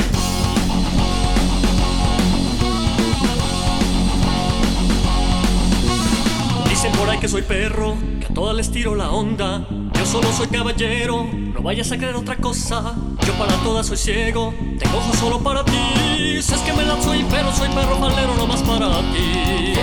[6.69, 9.65] Dicen por ahí que soy perro, que a todas les tiro la onda.
[9.93, 12.95] Yo solo soy caballero, no vayas a creer otra cosa.
[13.25, 16.02] Yo para todas soy ciego, tengo ojos solo para ti.
[16.15, 19.73] Si es que me la soy perro, soy perro faldero, no más para ti.
[19.73, 19.79] Si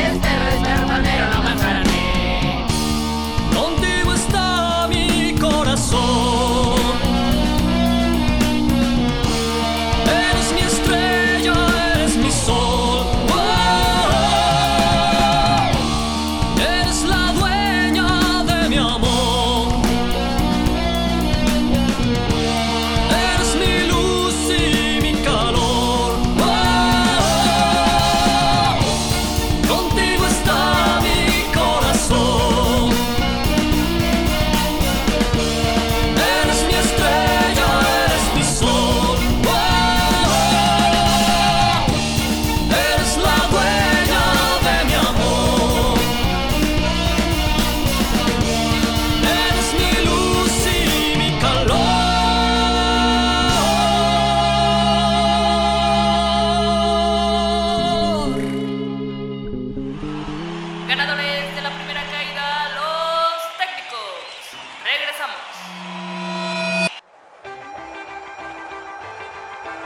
[0.00, 1.90] es perro, es perro faldero, no más para ti.
[3.54, 6.59] Contigo está mi corazón.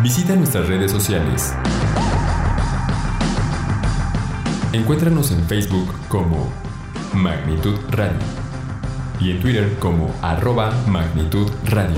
[0.04, 1.54] Visita nuestras redes sociales.
[4.74, 6.52] Encuéntranos en Facebook como
[7.14, 8.18] Magnitud Radio
[9.18, 11.96] y en Twitter como arroba Magnitud Radio.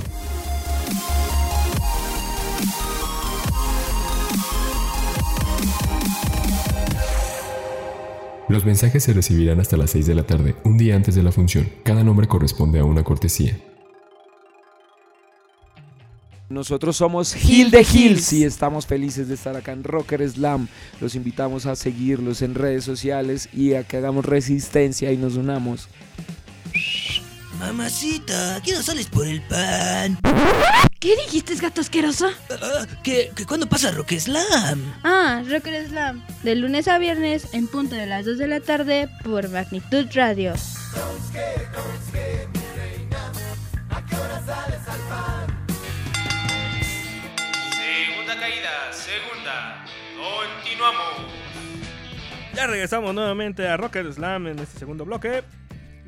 [8.49, 11.31] Los mensajes se recibirán hasta las 6 de la tarde, un día antes de la
[11.31, 11.69] función.
[11.83, 13.55] Cada nombre corresponde a una cortesía.
[16.49, 20.67] Nosotros somos Hill de Hills y estamos felices de estar acá en Rocker Slam.
[20.99, 25.87] Los invitamos a seguirlos en redes sociales y a que hagamos resistencia y nos unamos.
[27.59, 30.17] Mamacita, ¿qué no sales por el pan?
[30.99, 32.27] ¿Qué dijiste, gato asqueroso?
[32.49, 34.81] Ah, ¿Que, que cuándo pasa Rock Slam?
[35.03, 36.25] Ah, Rocker Slam.
[36.41, 40.53] De lunes a viernes en punto de las 2 de la tarde por Magnitud Radio.
[48.29, 49.85] Segunda caída, segunda.
[50.15, 51.33] Continuamos.
[52.53, 55.41] Ya regresamos nuevamente a Rocker Slam en este segundo bloque.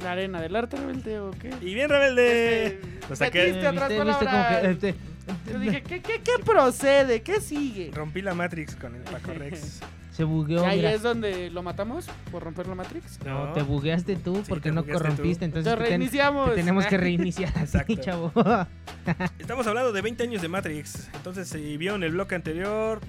[0.04, 1.52] ¿La arena del arte rebelde o qué?
[1.62, 2.80] Y bien rebelde.
[3.10, 3.26] Este,
[3.66, 4.96] atrás Viste- como que, este,
[5.52, 7.24] Yo dije, ¿qué, qué, qué procede?
[7.24, 7.90] ¿Qué sigue?
[7.92, 9.80] Rompí la Matrix con el Paco Rex.
[10.12, 10.92] se ¿Y bugueó, ahí mira.
[10.92, 13.20] es donde lo matamos por romper la Matrix?
[13.26, 15.58] No, te bugueaste tú Sí, porque no corrompiste, tú.
[15.58, 16.50] entonces Te reiniciamos.
[16.50, 18.32] te tenemos que reiniciar así, chavo.
[19.40, 21.10] Estamos hablando de 20 años de Matrix.
[21.16, 23.00] Entonces, si vieron el bloque anterior,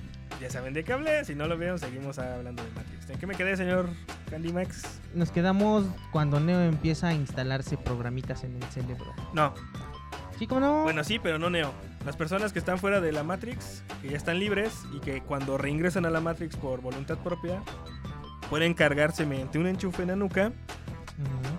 [0.41, 1.25] ya saben de qué hablé.
[1.25, 3.11] Si no lo vieron, seguimos hablando de Matrix.
[3.11, 3.89] ¿En qué me quedé, señor
[4.31, 4.83] Candy Max?
[5.15, 9.13] Nos quedamos cuando Neo empieza a instalarse programitas en el cerebro.
[9.35, 9.55] No.
[10.43, 10.83] ¿Sí, cómo no?
[10.83, 11.73] Bueno, sí, pero no Neo.
[12.05, 15.57] Las personas que están fuera de la Matrix, que ya están libres y que cuando
[15.57, 17.63] reingresan a la Matrix por voluntad propia,
[18.51, 20.51] pueden cargarse mediante un enchufe en la nuca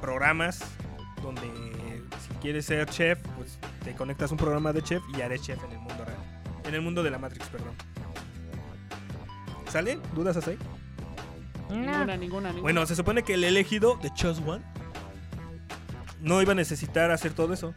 [0.01, 0.59] programas
[1.21, 5.27] donde si quieres ser chef, pues te conectas a un programa de chef y ya
[5.27, 6.17] eres chef en el mundo real.
[6.65, 7.71] En el mundo de la Matrix, perdón.
[9.69, 9.97] ¿Sale?
[10.13, 10.57] ¿Dudas hasta ahí?
[11.69, 12.61] Ninguna, ninguna, ninguna.
[12.61, 14.61] Bueno, se supone que el elegido de Chose One
[16.19, 17.73] no iba a necesitar hacer todo eso.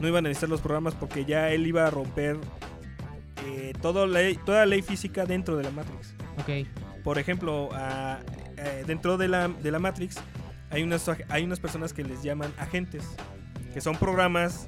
[0.00, 2.36] No iba a necesitar los programas porque ya él iba a romper
[3.46, 6.14] eh, todo ley- toda ley física dentro de la Matrix.
[6.38, 6.66] Ok.
[7.04, 8.18] Por ejemplo, a-
[8.56, 10.16] eh, dentro de la, de la Matrix
[10.70, 13.04] hay unas, hay unas personas que les llaman agentes,
[13.72, 14.66] que son programas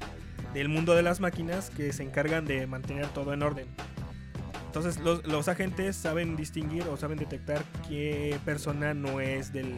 [0.55, 3.67] del mundo de las máquinas que se encargan de mantener todo en orden.
[4.67, 9.75] Entonces los, los agentes saben distinguir o saben detectar qué persona no es del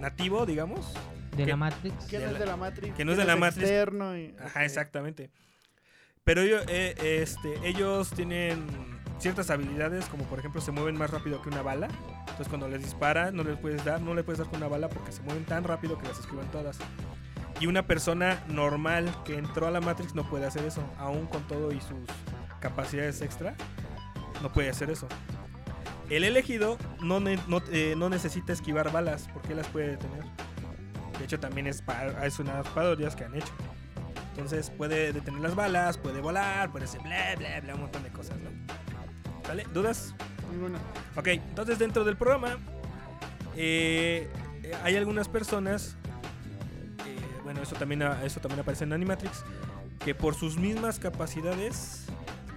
[0.00, 0.94] nativo, digamos.
[1.36, 2.04] De que- la Matrix.
[2.06, 2.94] que no es la- de la Matrix.
[2.96, 3.62] que no es de la Matrix.
[3.68, 5.30] externo y- Ajá, exactamente.
[6.24, 8.66] Pero ellos, eh, este, ellos tienen
[9.18, 11.88] ciertas habilidades, como por ejemplo se mueven más rápido que una bala.
[12.20, 14.88] Entonces cuando les dispara no les puedes dar, no le puedes dar con una bala
[14.88, 16.78] porque se mueven tan rápido que las esquivan todas.
[17.60, 21.46] Y una persona normal que entró a la Matrix no puede hacer eso, aún con
[21.46, 21.98] todo y sus
[22.60, 23.54] capacidades extra,
[24.42, 25.06] no puede hacer eso.
[26.08, 30.24] El elegido no, ne- no, eh, no necesita esquivar balas porque las puede detener.
[31.20, 31.84] De hecho, también es,
[32.24, 33.52] es unas parodias que han hecho.
[34.30, 38.08] Entonces puede detener las balas, puede volar, puede hacer bla bla bla, un montón de
[38.08, 38.50] cosas, ¿no?
[39.46, 39.66] ¿Vale?
[39.72, 40.14] ¿Dudas?
[40.50, 40.78] Ninguna.
[41.14, 42.56] Ok, entonces dentro del programa
[43.54, 44.28] eh,
[44.62, 45.96] eh, hay algunas personas,
[47.06, 49.44] eh, bueno, eso también, eso también aparece en Animatrix,
[50.02, 52.06] que por sus mismas capacidades,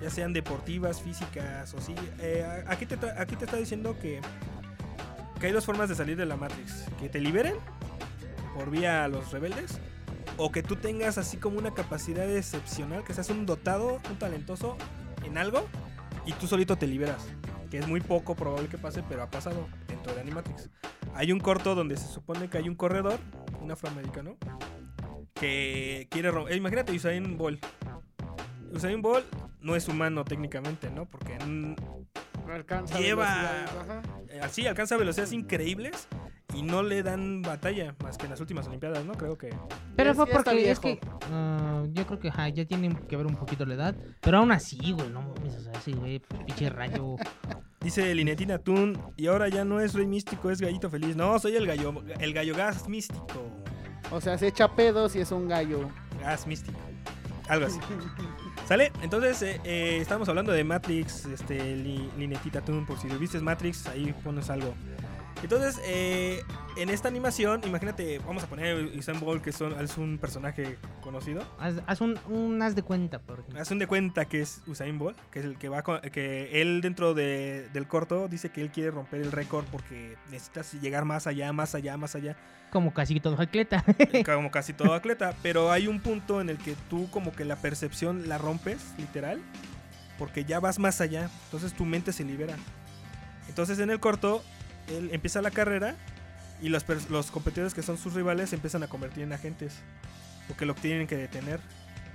[0.02, 4.21] ya sean deportivas, físicas o sí, eh, aquí, te aquí te está diciendo que,
[5.39, 7.56] que hay dos formas de salir de la Matrix, que te liberen
[8.54, 9.80] por vía a los rebeldes
[10.38, 14.78] o que tú tengas así como una capacidad excepcional, que seas un dotado, un talentoso
[15.24, 15.68] en algo
[16.26, 17.28] y tú solito te liberas.
[17.70, 20.70] Que es muy poco probable que pase, pero ha pasado dentro de Animatrix.
[21.16, 23.20] Hay un corto donde se supone que hay un corredor,
[23.62, 24.38] un afroamericano,
[25.34, 26.56] que quiere romper.
[26.56, 27.66] imagínate Usain Bolt.
[28.72, 29.26] Usain Bolt
[29.62, 31.06] no es humano técnicamente, ¿no?
[31.06, 31.38] Porque
[32.52, 33.63] Alcanza lleva.
[33.63, 34.02] ajá.
[34.30, 36.08] eh, Así, alcanza velocidades increíbles
[36.54, 39.13] y no le dan batalla más que en las últimas Olimpiadas, ¿no?
[39.13, 39.50] Creo que.
[39.96, 41.00] Pero fue porque es que
[41.32, 44.92] ah, yo creo que ya tiene que ver un poquito la edad, pero aún así,
[44.92, 47.16] güey, no mames, o sea, sí, güey, pinche rayo.
[47.82, 51.18] Dice Linetina Tun, y ahora ya no es Rey Místico, es Gallito Feliz.
[51.18, 53.28] No, soy el gallo, el gallo gas místico.
[54.10, 55.89] O sea, se echa pedos y es un gallo.
[56.22, 56.80] Gas místico.
[57.50, 57.80] Algo así.
[58.68, 58.94] ¿Sale?
[59.02, 63.86] Entonces, eh, eh, estamos hablando de Matrix, este, li- Linetita Tun, por si viste Matrix,
[63.88, 64.74] ahí pones algo.
[65.43, 66.41] Entonces, eh,
[66.77, 71.43] en esta animación, imagínate, vamos a poner Usain Bolt, que son, es un personaje conocido.
[71.60, 73.62] Haz, haz un, un haz de cuenta, por ejemplo.
[73.62, 76.62] Haz un de cuenta que es Usain Bolt, que es el que va con- que
[76.62, 81.03] él dentro de- del corto dice que él quiere romper el récord porque necesitas llegar
[81.06, 82.38] más allá, más allá, más allá,
[82.71, 83.84] Como casi todo atleta.
[84.25, 87.58] como casi todo atleta, pero hay un punto en el que tú como que la
[87.58, 89.41] percepción la rompes, literal,
[90.17, 92.56] porque ya vas más allá, entonces tu mente se libera.
[93.49, 94.41] Entonces en el corto
[94.88, 95.96] él empieza la carrera
[96.62, 99.76] y los, los competidores que son sus rivales se empiezan a convertir en agentes,
[100.48, 101.60] porque lo tienen que detener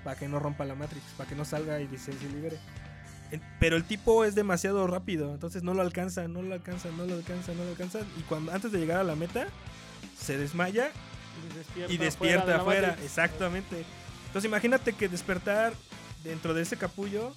[0.05, 2.59] para que no rompa la Matrix, para que no salga y se, se libere.
[3.61, 7.15] Pero el tipo es demasiado rápido, entonces no lo alcanza, no lo alcanza, no lo
[7.15, 8.01] alcanza, no lo alcanza.
[8.19, 9.49] Y cuando antes de llegar a la meta,
[10.19, 10.91] se desmaya
[11.89, 12.89] y despierta de la afuera.
[12.89, 13.05] Matrix.
[13.05, 13.85] Exactamente.
[14.27, 15.75] Entonces imagínate que despertar
[16.25, 17.35] dentro de ese capullo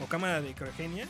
[0.00, 1.08] o cámara de criogenia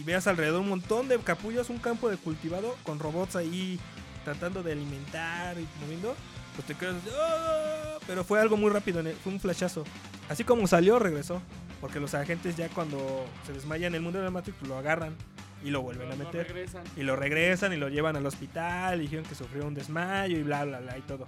[0.00, 3.78] y veas alrededor un montón de capullos, un campo de cultivado con robots ahí
[4.24, 6.14] tratando de alimentar y moviendo.
[6.56, 9.84] Pues te quedas, "Ah", pero fue algo muy rápido, fue un flashazo.
[10.28, 11.40] Así como salió, regresó.
[11.80, 14.76] Porque los agentes ya cuando se desmayan en el mundo de la Matrix pues lo
[14.76, 15.16] agarran
[15.64, 16.46] y lo vuelven a Lo meter.
[16.46, 16.82] regresan.
[16.96, 20.42] Y lo regresan y lo llevan al hospital y dijeron que sufrió un desmayo y
[20.42, 21.24] bla, bla, bla y todo.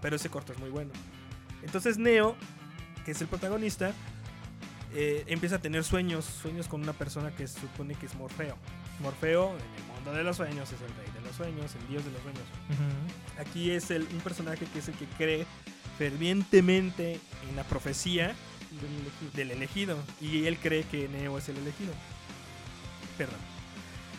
[0.00, 0.90] Pero ese corto es muy bueno.
[1.62, 2.34] Entonces Neo,
[3.04, 3.92] que es el protagonista,
[4.94, 8.56] eh, empieza a tener sueños, sueños con una persona que se supone que es Morfeo.
[9.00, 12.04] Morfeo, en el mundo de los sueños, es el rey de los sueños, el dios
[12.04, 12.42] de los sueños.
[13.38, 15.46] Aquí es el, un personaje que es el que cree
[15.96, 18.34] fervientemente en la profecía
[19.34, 19.96] del elegido.
[20.20, 21.92] Y él cree que Neo es el elegido.
[23.16, 23.38] Perdón.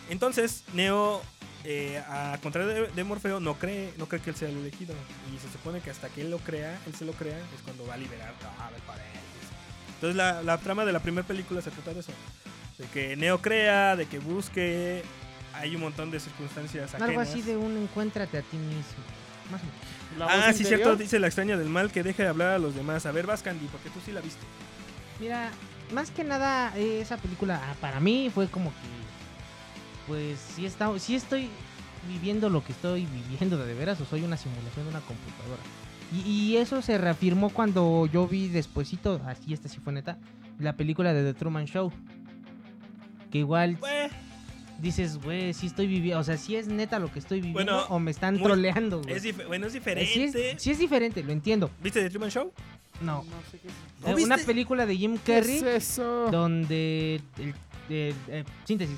[0.10, 1.22] Entonces, Neo,
[1.64, 4.96] eh, a contrario de, de Morfeo, no cree, no cree que él sea el elegido.
[5.34, 7.86] Y se supone que hasta que él lo crea, él se lo crea, es cuando
[7.86, 9.31] va a liberar todo el poder.
[10.02, 12.12] Entonces, la, la trama de la primera película se trata de eso.
[12.80, 15.04] De que Neo crea, de que busque.
[15.54, 17.10] Hay un montón de circunstancias ajenas.
[17.10, 19.04] Algo así de un encuéntrate a ti mismo.
[19.52, 20.28] Más o menos.
[20.28, 20.86] Ah, sí, interior.
[20.86, 23.06] cierto, dice la extraña del mal que deje de hablar a los demás.
[23.06, 24.42] A ver, vas, Candy, porque tú sí la viste.
[25.20, 25.52] Mira,
[25.94, 30.08] más que nada, eh, esa película ah, para mí fue como que.
[30.08, 31.48] Pues sí, está, sí estoy
[32.08, 35.62] viviendo lo que estoy viviendo de, de veras o soy una simulación de una computadora.
[36.12, 40.18] Y, y eso se reafirmó cuando yo vi despuesito, así esta sí fue neta,
[40.60, 41.92] la película de The Truman Show.
[43.32, 43.78] Que igual
[44.80, 47.86] dices, güey, sí estoy viviendo, o sea, sí es neta lo que estoy viviendo Bueno,
[47.90, 49.16] o me están muy- troleando, güey.
[49.16, 50.12] Es bueno, es Eh, diferente.
[50.14, 51.70] Sí es, sí es diferente, lo entiendo.
[51.82, 52.52] ¿Viste The Truman Show?
[53.02, 53.24] No.
[53.24, 53.74] No sé qué es.
[54.02, 54.52] ¿No Eh, una viste?
[54.52, 56.28] película de Jim ¿Qué Carrey es eso?
[56.32, 57.54] donde el-
[57.90, 58.98] el- eh, síntesis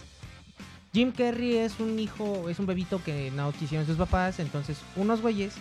[0.94, 5.22] Jim Carrey es un hijo es un bebito que no quisieron sus papás entonces unos
[5.22, 5.54] güeyes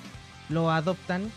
[0.52, 1.30] lo adoptan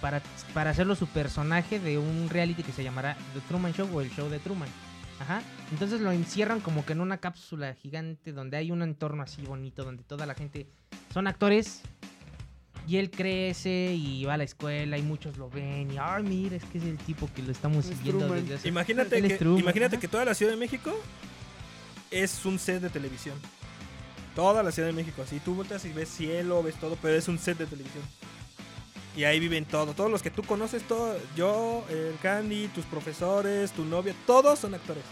[0.00, 0.20] para,
[0.52, 4.10] para hacerlo su personaje de un reality que se llamará The Truman Show o el
[4.10, 4.68] show de Truman
[5.20, 5.40] Ajá.
[5.70, 9.84] Entonces lo encierran como que en una cápsula gigante donde hay un entorno así bonito,
[9.84, 10.66] donde toda la gente
[11.14, 11.82] son actores
[12.88, 16.56] y él crece y va a la escuela y muchos lo ven y ay mira
[16.56, 18.42] es que es el tipo que lo estamos Es siguiendo Truman.
[18.42, 20.00] desde hace Imagínate, Él que, Truman, imagínate ajá.
[20.00, 20.92] que toda la Ciudad de México
[22.10, 23.36] es un set de televisión.
[24.34, 25.22] Toda la Ciudad de México.
[25.22, 28.02] Así tú volteas y ves cielo, ves todo, pero es un set de televisión.
[29.16, 29.92] Y ahí viven todo.
[29.92, 34.74] Todos los que tú conoces, todo, yo, el Candy, tus profesores, tu novia, todos son
[34.74, 35.04] actores.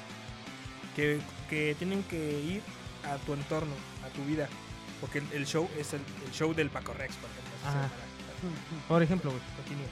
[0.96, 2.62] Que, que tienen que ir
[3.04, 3.72] a tu entorno,
[4.04, 4.48] a tu vida.
[5.00, 7.50] Porque el, el show es el, el show del Paco Rex, por ejemplo.
[7.66, 7.88] Ajá.
[8.88, 9.42] Por ejemplo, güey.
[9.56, 9.86] Continúa.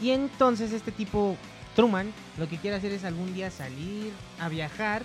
[0.00, 1.36] Y entonces este tipo,
[1.74, 5.02] Truman, lo que quiere hacer es algún día salir a viajar.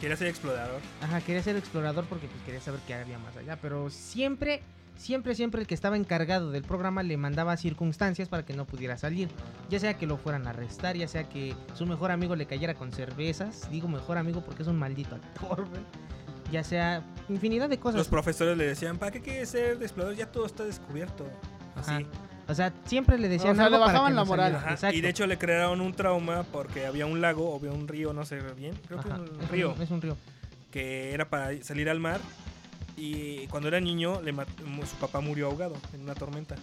[0.00, 0.80] Quiere ser explorador.
[1.00, 3.56] Ajá, quería ser explorador porque pues, quería saber qué había más allá.
[3.62, 4.62] Pero siempre,
[4.96, 8.96] siempre, siempre el que estaba encargado del programa le mandaba circunstancias para que no pudiera
[8.96, 9.28] salir.
[9.68, 12.74] Ya sea que lo fueran a arrestar, ya sea que su mejor amigo le cayera
[12.74, 13.68] con cervezas.
[13.70, 15.82] Digo mejor amigo porque es un maldito actor, güey.
[16.50, 17.98] Ya sea infinidad de cosas.
[17.98, 20.16] Los profesores le decían, ¿para qué quieres ser explorador?
[20.16, 21.26] Ya todo está descubierto.
[21.76, 21.96] Ajá.
[21.96, 22.06] Así.
[22.48, 24.56] O sea, siempre le decían O sea, algo le para bajaban que la no moral.
[24.56, 24.92] Ajá.
[24.92, 28.12] Y de hecho le crearon un trauma porque había un lago o había un río,
[28.12, 30.16] no sé bien, creo Ajá, que un es río, Es un río.
[30.70, 32.20] que era para salir al mar
[32.96, 36.56] y cuando era niño le su papá murió ahogado en una tormenta.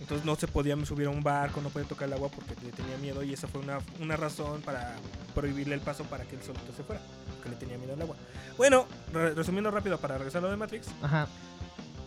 [0.00, 2.72] Entonces no se podía subir a un barco, no podía tocar el agua porque le
[2.72, 4.96] tenía miedo y esa fue una, una razón para
[5.34, 7.00] prohibirle el paso para que él solito se fuera,
[7.36, 8.16] porque le tenía miedo al agua.
[8.58, 11.28] Bueno, re- resumiendo rápido para regresar a lo de Matrix, Ajá.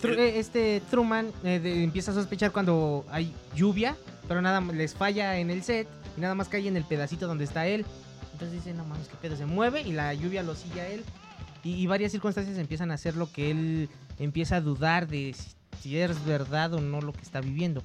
[0.01, 3.95] Tru- El- eh, este Truman eh, de- empieza a sospechar cuando hay lluvia,
[4.27, 7.27] pero nada más les falla en el set y nada más cae en el pedacito
[7.27, 7.85] donde está él.
[8.33, 11.05] Entonces dice, no mames, qué pedo, se mueve y la lluvia lo sigue a él.
[11.65, 15.49] Y, y varias circunstancias empiezan a hacer lo que él empieza a dudar de si,
[15.81, 17.81] si es verdad o no lo que está viviendo.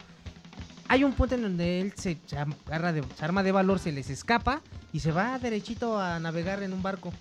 [0.89, 2.19] Hay un punto en donde él se,
[2.67, 4.61] agarra de, se arma de valor, se les escapa
[4.93, 7.13] y se va derechito a navegar en un barco.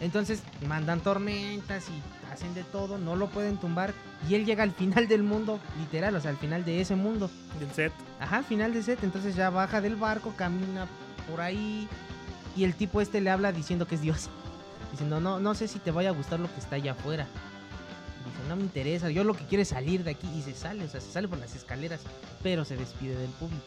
[0.00, 3.92] Entonces mandan tormentas y hacen de todo, no lo pueden tumbar.
[4.28, 7.30] Y él llega al final del mundo, literal, o sea, al final de ese mundo.
[7.60, 7.92] Del set.
[8.20, 9.04] Ajá, al final del set.
[9.04, 10.86] Entonces ya baja del barco, camina
[11.30, 11.86] por ahí.
[12.56, 14.30] Y el tipo este le habla diciendo que es Dios.
[14.94, 17.26] Diciendo, no, no sé si te vaya a gustar lo que está allá afuera.
[18.24, 20.28] Dice, no me interesa, yo lo que quiero es salir de aquí.
[20.36, 22.00] Y se sale, o sea, se sale por las escaleras.
[22.42, 23.64] Pero se despide del público.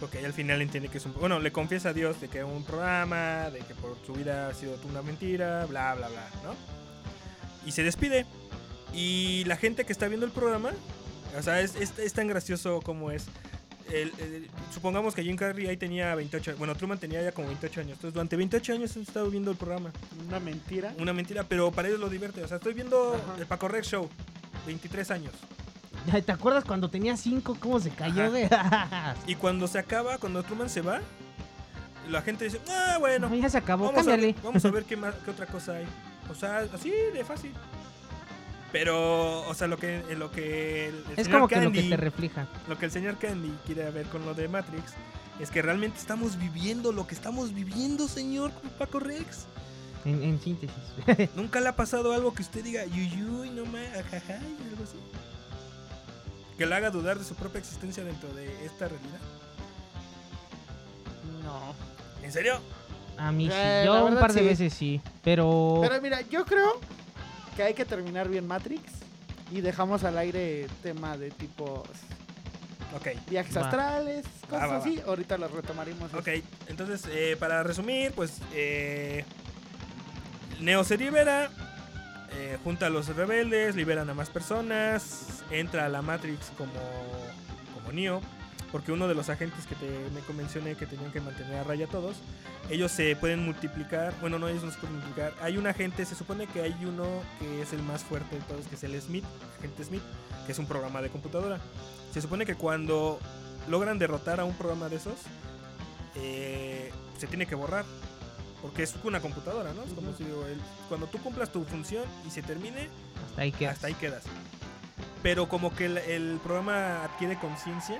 [0.00, 1.12] Porque al final entiende que es un...
[1.14, 4.48] Bueno, le confiesa a Dios de que es un programa, de que por su vida
[4.48, 6.54] ha sido una mentira, bla, bla, bla, ¿no?
[7.66, 8.24] Y se despide.
[8.94, 10.70] Y la gente que está viendo el programa,
[11.38, 13.26] o sea, es, es- es tan gracioso como es.
[13.92, 17.80] El- el- supongamos que Jim Carrey ahí tenía 28 Bueno, Truman tenía ya como 28
[17.80, 17.92] años.
[17.94, 19.90] Entonces, durante 28 años he estado viendo el programa.
[20.28, 20.94] Una mentira.
[20.98, 22.42] Una mentira, pero para ellos lo divierte.
[22.42, 24.08] O sea, estoy viendo el Paco Rex Show.
[24.66, 25.32] 23 años.
[26.24, 27.56] ¿Te acuerdas cuando tenía cinco?
[27.60, 28.48] ¿Cómo se cayó de.?
[29.26, 31.00] Y cuando se acaba, cuando Truman se va,
[32.08, 33.28] la gente dice, ah, bueno.
[33.28, 34.36] No, ya se acabó, vamos a, ver, cámbiale".
[34.42, 35.86] vamos a ver qué, más, qué otra cosa hay.
[36.30, 37.52] O sea, así de fácil.
[38.72, 41.72] Pero, o sea, lo que, en lo que el, el Es señor como que lo
[41.72, 42.46] que Candy- te refleja.
[42.68, 44.92] Lo que el señor Candy quiere ver con lo de Matrix
[45.40, 49.46] es que realmente estamos viviendo lo que estamos viviendo, señor Paco Rex.
[50.04, 50.76] En, en síntesis.
[51.36, 54.96] ¿Nunca le ha pasado algo que usted diga, yuyuy, no me, ajaja, y algo así?
[56.56, 59.18] Que le haga dudar de su propia existencia dentro de esta realidad.
[61.42, 61.74] No.
[62.22, 62.60] ¿En serio?
[63.16, 63.52] A mí sí.
[63.54, 64.46] Eh, Yo un par de sí.
[64.46, 65.00] veces sí.
[65.22, 65.78] Pero.
[65.82, 66.80] Pero mira, yo creo
[67.60, 68.90] que hay que terminar bien Matrix
[69.52, 71.82] y dejamos al aire tema de tipo
[72.96, 73.08] Ok.
[73.28, 73.60] viajes Va.
[73.66, 74.76] astrales, cosas va, va.
[74.78, 74.98] así.
[75.06, 76.14] Ahorita los retomaremos.
[76.14, 76.28] Ok,
[76.68, 79.26] entonces, eh, para resumir, pues eh,
[80.60, 81.50] Neo se libera,
[82.32, 86.72] eh, junta a los rebeldes, liberan a más personas, entra a la Matrix como,
[87.74, 88.22] como Neo,
[88.72, 91.86] porque uno de los agentes que te, me mencioné que tenían que mantener a raya
[91.86, 92.16] a todos,
[92.70, 96.14] ellos se pueden multiplicar, bueno, no, ellos no se pueden multiplicar, hay un agente, se
[96.14, 97.04] supone que hay uno
[97.38, 99.24] que es el más fuerte de todos, que es el Smith,
[99.58, 100.02] agente Smith,
[100.46, 101.58] que es un programa de computadora.
[102.12, 103.18] Se supone que cuando
[103.68, 105.14] logran derrotar a un programa de esos,
[106.16, 107.84] eh, se tiene que borrar.
[108.62, 109.82] Porque es una computadora, ¿no?
[109.84, 110.60] Es como si digo, el-
[110.90, 112.88] cuando tú cumplas tu función y se termine,
[113.30, 113.72] Hasta ahí quedas.
[113.74, 114.24] hasta ahí quedas.
[115.22, 117.98] Pero como que el, el programa adquiere conciencia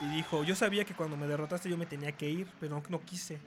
[0.00, 2.82] y dijo, yo sabía que cuando me derrotaste yo me tenía que ir, pero no,
[2.88, 3.38] no quise.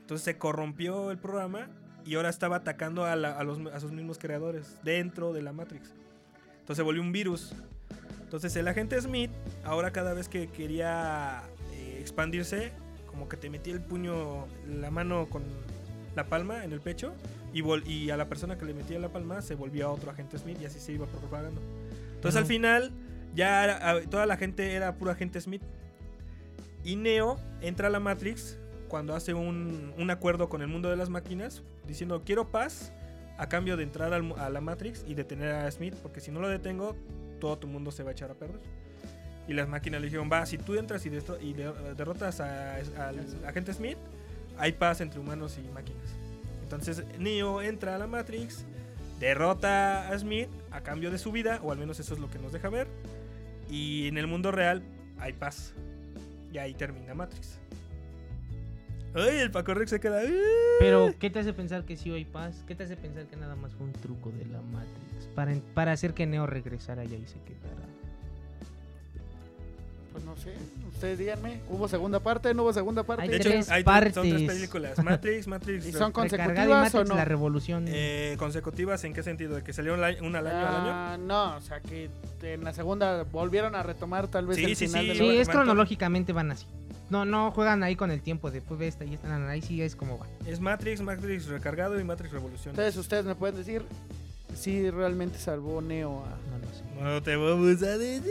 [0.00, 1.68] Entonces se corrompió el programa
[2.04, 5.52] y ahora estaba atacando a, la- a los, a sus mismos creadores dentro de la
[5.52, 5.92] Matrix.
[6.52, 7.54] Entonces se volvió un virus.
[8.22, 9.30] Entonces el agente Smith,
[9.64, 11.42] ahora cada vez que quería
[11.72, 12.72] eh, expandirse,
[13.06, 15.42] como que te metía el puño, la mano con
[16.16, 17.14] la palma en el pecho
[17.52, 20.36] y, vol- y a la persona que le metía la palma se volvía otro agente
[20.38, 21.60] Smith y así se iba propagando.
[22.16, 22.48] Entonces al Ujú.
[22.52, 22.90] final
[23.34, 25.62] ya era- toda la gente era puro agente Smith.
[26.84, 28.58] Y Neo entra a la Matrix
[28.88, 32.92] cuando hace un, acuerdo con el mundo de las máquinas diciendo quiero paz
[33.38, 36.48] a cambio de entrar a la Matrix y detener a Smith porque si no lo
[36.48, 36.94] detengo
[37.40, 38.60] todo tu mundo se va a echar a perder.
[39.48, 43.74] Y las máquinas le dijeron, va, si tú entras y, y de- derrotas al agente
[43.74, 43.98] Smith,
[44.56, 46.14] hay paz entre humanos y máquinas.
[46.62, 48.64] Entonces Neo entra a la Matrix,
[49.20, 52.38] derrota a Smith a cambio de su vida, o al menos eso es lo que
[52.38, 52.86] nos deja ver.
[53.68, 54.82] Y en el mundo real
[55.18, 55.74] hay paz.
[56.54, 57.58] Y ahí termina Matrix.
[59.12, 60.22] Ay, el Paco Rex se queda.
[60.78, 62.62] Pero, ¿qué te hace pensar que sí hay paz?
[62.64, 65.26] ¿Qué te hace pensar que nada más fue un truco de la Matrix?
[65.34, 67.88] Para, para hacer que Neo regresara y se quedara.
[70.14, 70.54] Pues no sé,
[70.92, 72.54] ustedes díganme, ¿hubo segunda parte?
[72.54, 73.26] ¿No hubo segunda parte?
[73.26, 75.02] De hecho, hay tres- son tres películas.
[75.02, 75.86] Matrix, Matrix.
[75.86, 77.16] ¿Y son consecutivas Matrix, o no?
[77.16, 77.86] la revolución.
[77.88, 79.56] Eh, consecutivas, ¿en qué sentido?
[79.56, 80.90] ¿De que salieron la- una al año al año?
[80.92, 82.10] Ah, no, o sea que
[82.42, 85.08] en la segunda volvieron a retomar tal vez Sí, el sí, final sí.
[85.08, 86.66] de Sí, la es cronológicamente van así.
[87.10, 89.48] No, no juegan ahí con el tiempo de pues esta y esta.
[89.48, 90.26] ahí sí es como va.
[90.46, 92.70] Es Matrix, Matrix recargado y Matrix Revolución.
[92.70, 93.82] Entonces ustedes me pueden decir
[94.56, 96.28] si realmente salvó Neo a...
[96.50, 96.84] No lo sé.
[97.02, 98.30] No te vamos a decir.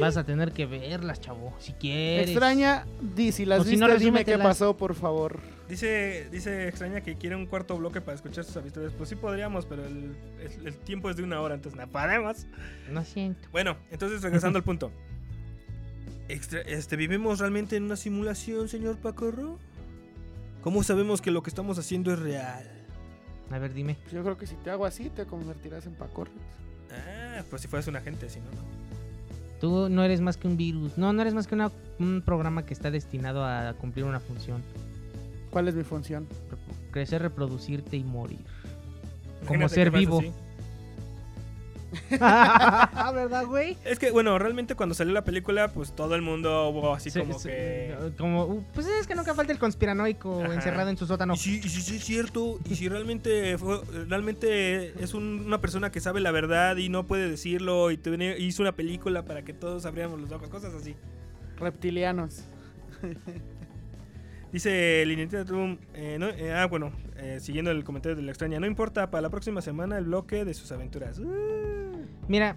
[0.00, 1.54] Vas a tener que verlas, chavo.
[1.58, 2.28] Si quieres.
[2.30, 5.38] Extraña, di, si las O si viste, no, dime qué pasó, por favor.
[5.68, 8.92] Dice, dice extraña que quiere un cuarto bloque para escuchar sus aventuras.
[8.96, 12.46] Pues sí podríamos, pero el, el- el tiempo es de una hora, entonces no podemos.
[12.90, 13.48] No siento.
[13.52, 14.90] Bueno, entonces regresando al punto.
[16.28, 19.58] Extra- este, ¿Vivimos realmente en una simulación, señor Pacorro?
[20.62, 22.68] ¿Cómo sabemos que lo que estamos haciendo es real?
[23.50, 23.96] A ver, dime.
[24.12, 26.36] Yo creo que si te hago así, te convertirás en Paco Rex.
[26.92, 28.80] Ah, pues si fueras un agente, si no, no.
[29.60, 30.96] Tú no eres más que un virus.
[30.96, 34.62] No, no eres más que una- un programa que está destinado a cumplir una función.
[35.50, 36.26] ¿Cuál es mi función?
[36.92, 38.38] Crecer, reproducirte y morir.
[39.46, 40.22] Como Imagínate ser vivo.
[42.10, 43.76] ¿Verdad, güey?
[43.84, 47.18] Es que, bueno, realmente cuando salió la película, pues todo el mundo hubo así Sí,
[47.20, 48.12] como sí, que...
[48.18, 50.54] como, uh, pues es que nunca falta el conspiranoico Ajá.
[50.54, 51.34] encerrado en su sótano.
[51.34, 55.60] Y si, y si sí es cierto, y si realmente fue- realmente es un- una
[55.60, 59.42] persona que sabe la verdad y no puede decirlo y tiene- hizo una película para
[59.42, 60.94] que todos abriéramos los ojos, cosas así.
[61.58, 62.44] Reptilianos.
[64.52, 68.58] Dice Linetita Trum, eh, no- eh, ah, bueno, eh, siguiendo el comentario de la extraña,
[68.58, 71.18] no importa, para la próxima semana el bloque de sus aventuras.
[71.20, 72.56] Uh, Mira,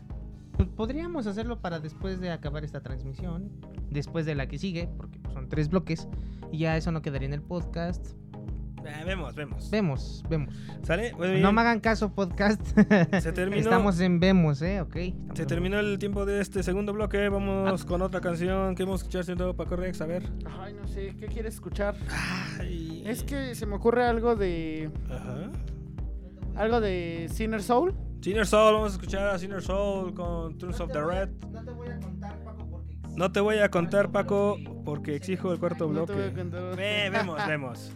[0.57, 3.51] pues, podríamos hacerlo para después de acabar esta transmisión,
[3.91, 6.07] después de la que sigue, porque son tres bloques,
[6.51, 8.15] y ya eso no quedaría en el podcast.
[8.85, 9.69] Eh, vemos, vemos.
[9.69, 10.53] Vemos, vemos.
[10.83, 11.13] ¿Sale?
[11.39, 12.61] No me hagan caso, podcast.
[13.19, 13.61] Se terminó.
[13.61, 14.81] Estamos en vemos, ¿eh?
[14.81, 14.95] Ok.
[14.95, 17.29] estamos Se en terminó el tiempo de este segundo bloque.
[17.29, 20.01] Vamos con otra canción que hemos escuchado siendo Paco Rex.
[20.01, 20.23] A ver.
[20.59, 21.95] Ay, no sé, ¿qué quieres escuchar?
[23.05, 24.91] Es que se me ocurre algo de.
[25.09, 25.51] Ajá.
[26.55, 27.95] Algo de Sinner Soul.
[28.21, 31.29] Sinner Soul, vamos a escuchar a Sinner Soul con Tunes of the Red.
[31.51, 32.42] No te voy a contar.
[33.15, 36.13] No te voy a contar, Paco, porque exijo el cuarto No te bloque.
[36.13, 36.75] voy a contar.
[36.75, 37.91] Ve, vemos, vemos.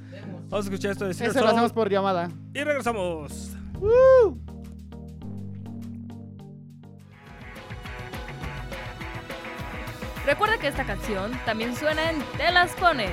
[0.50, 2.30] Vamos a escuchar esto de Eso lo hacemos por llamada.
[2.54, 3.52] y regresamos.
[10.26, 13.08] Recuerda que esta canción también suena en Te las pone.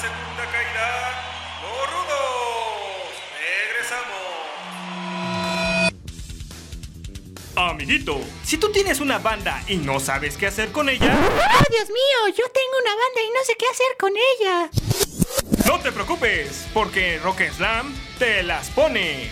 [0.00, 0.88] Segunda caída,
[1.62, 3.12] los rudos.
[3.68, 4.18] Regresamos.
[7.56, 11.88] Amiguito, si tú tienes una banda y no sabes qué hacer con ella, ¡Oh, Dios
[11.90, 12.28] mío!
[12.28, 14.70] Yo tengo una banda y no sé qué hacer con ella.
[15.66, 19.24] no te preocupes, porque Rock Slam te las pone.
[19.24, 19.30] ¿Eh?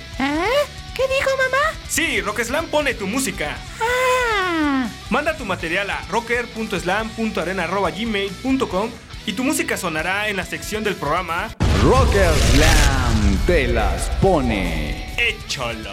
[0.94, 1.72] ¿Qué dijo mamá?
[1.88, 3.56] Sí, Rock Slam pone tu música.
[3.80, 4.86] Ah.
[5.10, 8.90] Manda tu material a rocker.slam.arena.gmail.com
[9.28, 15.14] y tu música sonará en la sección del programa Rocker Slam te las pone.
[15.18, 15.90] Échalo.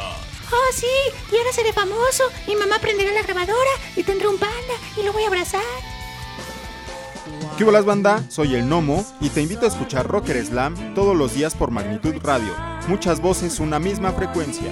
[0.53, 0.87] Oh, sí,
[1.33, 2.23] y ahora seré famoso.
[2.47, 5.61] Mi mamá prenderá la grabadora y tendré un panda y lo voy a abrazar.
[7.57, 8.23] ¿Qué bolas banda?
[8.29, 12.15] Soy el Nomo y te invito a escuchar Rocker Slam todos los días por Magnitud
[12.23, 12.55] Radio.
[12.87, 14.71] Muchas voces, una misma frecuencia.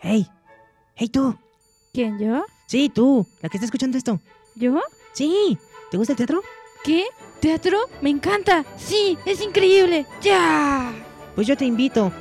[0.00, 0.26] ¡Hey!
[0.96, 1.38] ¡Hey tú!
[1.92, 2.44] ¿Quién, yo?
[2.66, 4.20] Sí, tú, la que está escuchando esto.
[4.54, 4.80] ¿Yo?
[5.12, 5.58] Sí,
[5.90, 6.42] ¿te gusta el teatro?
[6.82, 7.04] ¿Qué?
[7.40, 7.78] ¿Teatro?
[8.00, 8.64] Me encanta.
[8.76, 10.06] Sí, es increíble.
[10.22, 10.92] ¡Ya!
[11.34, 12.12] Pues yo te invito.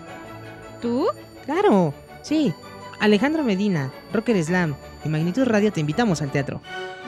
[0.82, 1.08] ¿Tú?
[1.46, 2.54] Claro, sí.
[3.00, 6.62] Alejandro Medina, Rocker Slam y Magnitud Radio te invitamos al teatro.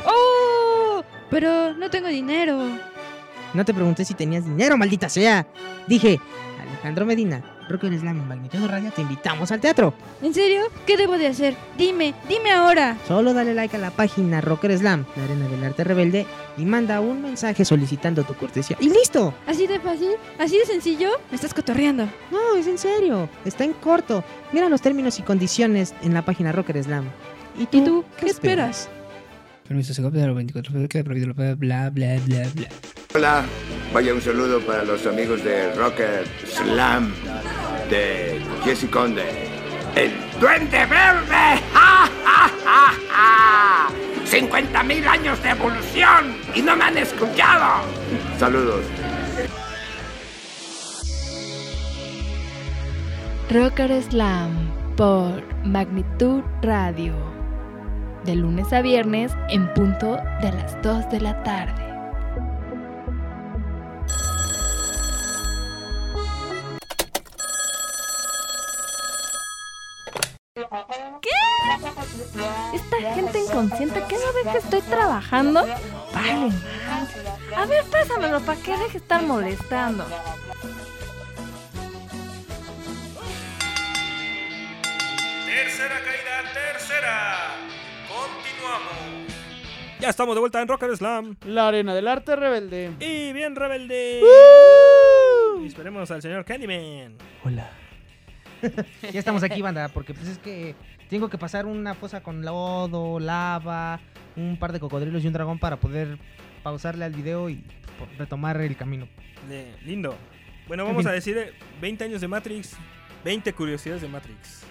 [0.05, 1.03] ¡Oh!
[1.29, 2.59] Pero no tengo dinero.
[3.53, 5.47] No te pregunté si tenías dinero, maldita sea.
[5.88, 6.19] Dije,
[6.61, 9.93] Alejandro Medina, Rocker Slam y Magnitud Radio te invitamos al teatro.
[10.22, 10.61] ¿En serio?
[10.86, 11.55] ¿Qué debo de hacer?
[11.78, 12.97] Dime, dime ahora.
[13.07, 16.26] Solo dale like a la página Rocker Slam, la arena del arte rebelde,
[16.57, 18.78] y manda un mensaje solicitando tu cortesía.
[18.80, 19.34] ¡Y listo!
[19.47, 20.11] ¿Así de fácil?
[20.39, 21.09] ¿Así de sencillo?
[21.30, 22.07] Me estás cotorreando.
[22.32, 23.30] No, es en serio.
[23.45, 24.24] Está en corto.
[24.51, 27.05] Mira los términos y condiciones en la página Rocker Slam.
[27.57, 28.89] ¿Y tú, ¿Y tú qué esperas?
[29.68, 32.68] Permiso, se copia de los 24, queda prohibido, bla, bla, bla, bla, bla.
[33.16, 33.45] Hola,
[33.93, 37.13] vaya un saludo para los amigos de Rocket Slam
[37.89, 39.24] de Jesse Conde.
[39.95, 41.61] ¡El Duende Verde!
[41.74, 43.88] ¡Ja, ja, ja, ja!
[44.30, 46.36] ¡50.000 años de evolución!
[46.55, 47.86] ¡Y no me han escuchado!
[48.38, 48.84] Saludos.
[53.49, 54.51] Rocker Slam
[54.97, 57.13] por Magnitud Radio.
[58.26, 61.84] De lunes a viernes en punto de las 2 de la tarde.
[74.51, 75.61] Que estoy trabajando.
[76.13, 76.51] Vale.
[77.55, 80.05] A ver, pásamelo para que deje de estar molestando.
[85.45, 87.35] Tercera caída, tercera.
[88.07, 89.31] Continuamos.
[89.99, 91.37] Ya estamos de vuelta en Rocker Slam.
[91.45, 92.91] La arena del arte rebelde.
[92.99, 94.21] Y bien rebelde.
[95.61, 97.17] Y esperemos al señor Candyman.
[97.43, 97.69] Hola.
[99.11, 100.75] ya estamos aquí, banda, porque pues es que
[101.10, 103.99] tengo que pasar una fosa con lodo, lava,
[104.36, 106.18] un par de cocodrilos y un dragón para poder
[106.64, 107.64] pausarle al video y
[107.97, 109.08] pues, retomar el camino.
[109.49, 110.16] Le- lindo.
[110.68, 111.10] Bueno, En vamos fin.
[111.10, 112.76] a decir eh, 20 años de Matrix,
[113.24, 114.64] 20 curiosidades de Matrix.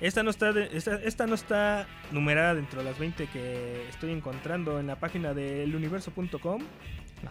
[0.00, 4.10] Esta no está de- esta, esta no está numerada dentro de las 20 que estoy
[4.12, 6.60] encontrando en la página de eluniverso.com.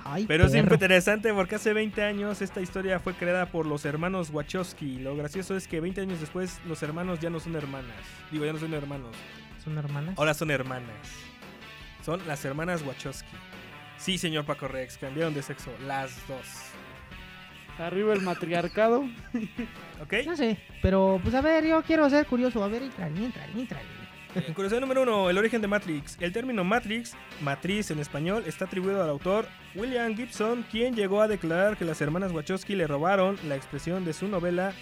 [0.04, 0.74] Ay, Pero es perro.
[0.74, 5.00] interesante porque hace 20 años esta historia fue creada por los hermanos Wachowski.
[5.00, 7.96] Lo gracioso es que 20 años después los hermanos ya no son hermanas.
[8.32, 9.16] Digo, ya no son hermanos.
[9.64, 10.16] ¿Son hermanas?
[10.18, 10.96] Ahora son hermanas.
[12.04, 13.30] Son las hermanas Wachowski.
[13.98, 15.72] Sí, señor Paco Rex, cambiaron de sexo.
[15.88, 16.46] Las dos.
[17.80, 19.06] Arriba el matriarcado.
[20.02, 20.14] ¿Ok?
[20.26, 22.64] No sé, pero pues a ver, yo quiero ser curioso.
[22.64, 23.88] A ver, entrale, entrale, entrale.
[24.36, 26.18] Eh, Curiosidad número uno, el origen de Matrix.
[26.20, 31.28] El término Matrix, matriz en español, está atribuido al autor William Gibson, quien llegó a
[31.28, 34.74] declarar que las hermanas Wachowski le robaron la expresión de su novela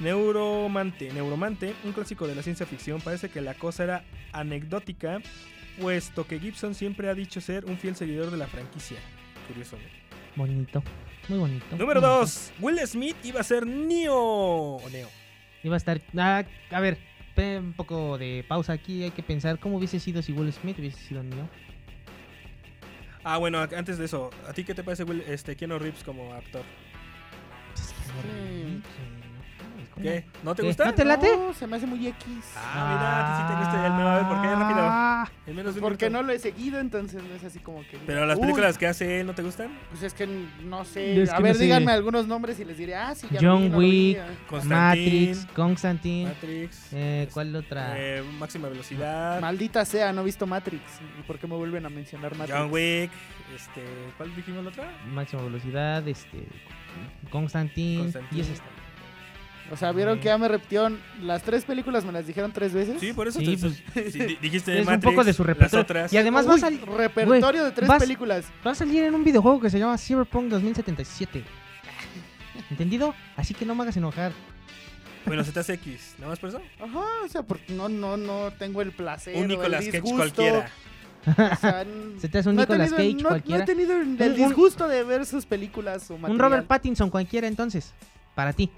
[0.00, 1.12] Neuromante.
[1.12, 5.20] Neuromante, un clásico de la ciencia ficción, parece que la cosa era anecdótica,
[5.80, 8.98] puesto que Gibson siempre ha dicho ser un fiel seguidor de la franquicia.
[9.48, 9.76] Curioso.
[9.76, 9.82] ¿no?
[10.36, 10.82] Bonito,
[11.28, 11.66] muy bonito.
[11.72, 12.20] Número muy bonito.
[12.20, 14.14] 2, Will Smith iba a ser Neo.
[14.16, 15.08] O Neo.
[15.62, 16.00] Iba a estar.
[16.18, 16.98] ah, a ver,
[17.36, 19.02] un poco de pausa aquí.
[19.04, 21.48] Hay que pensar cómo hubiese sido si Will Smith hubiese sido Neo.
[23.24, 26.32] Ah, bueno, antes de eso, ¿a ti qué te parece Will, este, Keanu Reeves como
[26.32, 26.62] actor?
[30.00, 30.24] ¿Qué?
[30.42, 30.68] ¿No te ¿Qué?
[30.68, 30.84] gusta?
[30.86, 31.36] ¿No te late?
[31.36, 32.26] No, se me hace muy X.
[32.56, 34.48] Ah, mira, a ti sí te gusta el A ver, ¿por qué?
[34.48, 35.32] Ah, Rápido.
[35.46, 36.22] En menos de un Porque minuto.
[36.22, 37.98] no lo he seguido, entonces no es así como que.
[38.06, 39.68] Pero las Uy, películas que hace él no te gustan?
[39.90, 40.26] Pues es que
[40.64, 41.22] no sé.
[41.22, 41.64] es A ver, sé.
[41.64, 44.26] díganme algunos nombres y les diré, ah, sí, ya vi, John lo vi, Wick, ah.
[44.48, 45.28] Constantine.
[45.28, 46.28] Matrix, Constantine.
[46.28, 46.92] Matrix.
[46.92, 47.94] Eh, ¿Cuál otra?
[47.98, 49.40] Eh, máxima velocidad.
[49.40, 50.82] Maldita sea, no he visto Matrix.
[51.18, 52.58] ¿Y por qué me vuelven a mencionar Matrix?
[52.58, 53.10] John Wick.
[53.54, 53.82] Este,
[54.16, 54.90] ¿Cuál dijimos la otra?
[55.12, 56.46] Máxima velocidad, este.
[57.30, 58.02] Constantine.
[58.04, 58.38] Constantine.
[58.38, 58.64] Y esa está.
[59.72, 62.04] O sea, ¿vieron que ya me repitieron las tres películas?
[62.04, 63.00] ¿Me las dijeron tres veces?
[63.00, 65.82] Sí, por eso Sí, te- pues, dijiste es un poco de su las repertorio.
[65.82, 66.12] otras.
[66.12, 66.84] Y además va a Uy, salir.
[66.86, 68.44] repertorio güey, de tres vas- películas.
[68.66, 71.42] Va a salir en un videojuego que se llama Cyberpunk 2077.
[72.70, 73.14] ¿Entendido?
[73.36, 74.32] Así que no me hagas enojar.
[75.24, 76.60] Bueno, se te hace X, ¿nada más por eso?
[76.80, 79.36] Ajá, o sea, porque no, no, no tengo el placer.
[79.36, 80.16] Un el Nicolas Cage disgusto.
[80.16, 80.70] cualquiera.
[81.26, 83.58] O sea, n- Se te hace un no he Nicolas tenido- Cage no- cualquiera.
[83.58, 86.38] No he tenido el Un- el un- disgusto de ver sus películas o Un.
[86.38, 87.94] Robert Pattinson cualquiera entonces.
[88.34, 88.70] Para ti.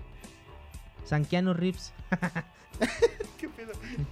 [1.05, 1.93] Sanquiano Reeves.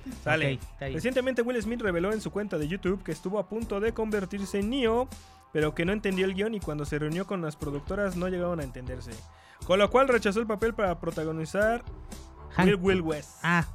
[0.06, 0.58] Está bien.
[0.94, 4.60] Recientemente Will Smith reveló en su cuenta de YouTube que estuvo a punto de convertirse
[4.60, 5.08] en Neo,
[5.52, 8.60] pero que no entendió el guion y cuando se reunió con las productoras no llegaron
[8.60, 9.10] a entenderse.
[9.66, 11.82] Con lo cual rechazó el papel para protagonizar
[12.56, 13.38] Hank- Will Will West.
[13.42, 13.66] Ah,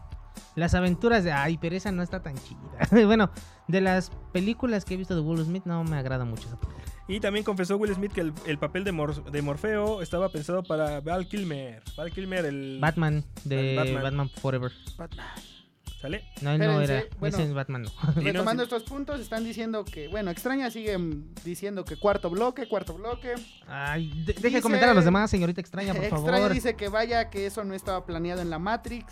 [0.55, 1.31] las aventuras de.
[1.31, 2.59] Ay, pero esa no está tan chida.
[3.05, 3.29] bueno,
[3.67, 6.83] de las películas que he visto de Will Smith, no me agrada mucho esa película.
[7.07, 10.61] Y también confesó Will Smith que el, el papel de, Mor- de Morfeo estaba pensado
[10.63, 11.81] para Val Kilmer.
[11.95, 14.03] Val Kilmer, el Batman de el Batman.
[14.03, 14.29] Batman.
[14.41, 14.71] Forever.
[16.01, 16.23] ¿Sale?
[16.41, 17.05] No, él no era.
[17.19, 17.89] bueno, ese es Batman, no.
[18.21, 22.93] Retomando estos puntos, están diciendo que, bueno, Extraña sigue mm, diciendo que cuarto bloque, cuarto
[22.93, 23.33] bloque.
[23.67, 26.53] Ay, de- deje Dice- comentar a los demás, señorita extraña, por Extraña favor.
[26.53, 29.05] dice que vaya, que eso no estaba planeado en la Matrix.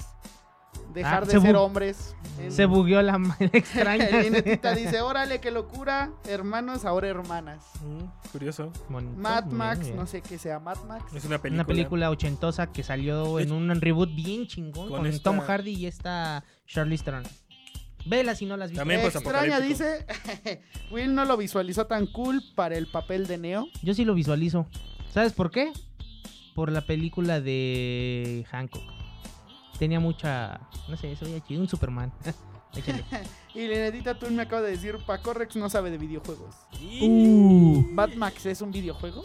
[0.95, 2.15] Dejar Ah, de se ser hombres.
[2.39, 4.09] En- Se bugueó la la extraña.
[4.21, 7.63] Linetita dice, órale, qué locura, hermanos, ahora hermanas.
[7.83, 8.71] Mm, curioso.
[8.89, 9.95] Bonito, Mad Max, bien.
[9.97, 11.03] no sé qué sea Mad Max.
[11.13, 11.61] Es una película.
[11.63, 15.73] Una película ochentosa que salió en un reboot bien chingón Con con, esta- Tom Hardy
[15.73, 17.23] y esta Charlize Theron.
[18.07, 18.79] Vela si no las viste.
[18.81, 20.05] También, pues, Extraña dice,
[20.91, 23.67] Will no lo visualizó tan cool para el papel de Neo.
[23.81, 24.67] Yo sí lo visualizo.
[25.11, 25.71] ¿Sabes por qué?
[26.53, 28.83] Por la película de Hancock.
[29.77, 32.11] Tenía mucha, no sé, eso ya chido, un Superman.
[33.53, 36.55] Y Linetita tú me acaba de decir, Paco Rex no sabe de videojuegos.
[37.01, 37.85] Uh.
[37.91, 39.23] Mad Max es un videojuego.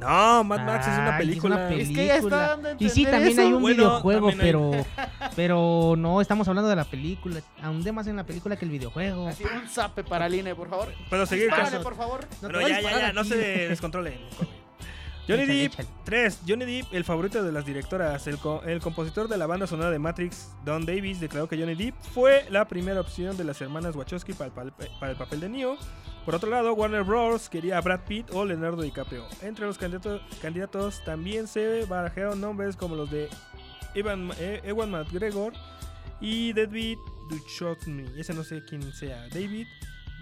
[0.00, 1.72] No, Mad Max es una película.
[1.72, 4.70] Es que ya está dando a Y sí, también hay un Bueno, videojuego, hay- pero
[5.36, 7.40] pero no, estamos hablando de la película.
[7.62, 9.28] Ahondé más en la película que el videojuego.
[9.28, 10.92] Así, un zape para Line, por favor.
[11.08, 11.84] Puedo seguir Dispárale, caso.
[11.84, 12.26] por favor.
[12.40, 14.18] No a ya, ya, ya, no se descontrolen.
[15.28, 15.88] Johnny Échale, Depp, échale.
[16.04, 16.40] 3.
[16.48, 18.26] Johnny Depp, el favorito de las directoras.
[18.26, 21.74] El, co- el compositor de la banda sonora de Matrix, Don Davis, declaró que Johnny
[21.76, 25.40] Depp fue la primera opción de las hermanas Wachowski para el, pal- para el papel
[25.40, 25.76] de Neo.
[26.24, 27.48] Por otro lado, Warner Bros.
[27.48, 29.24] quería a Brad Pitt o Leonardo DiCaprio.
[29.42, 33.28] Entre los candidatos, candidatos también se barajaron nombres como los de
[33.94, 35.52] Evan, eh, Ewan McGregor
[36.20, 36.98] y David
[37.28, 38.06] Duchovny.
[38.18, 39.28] Ese no sé quién sea.
[39.30, 39.66] David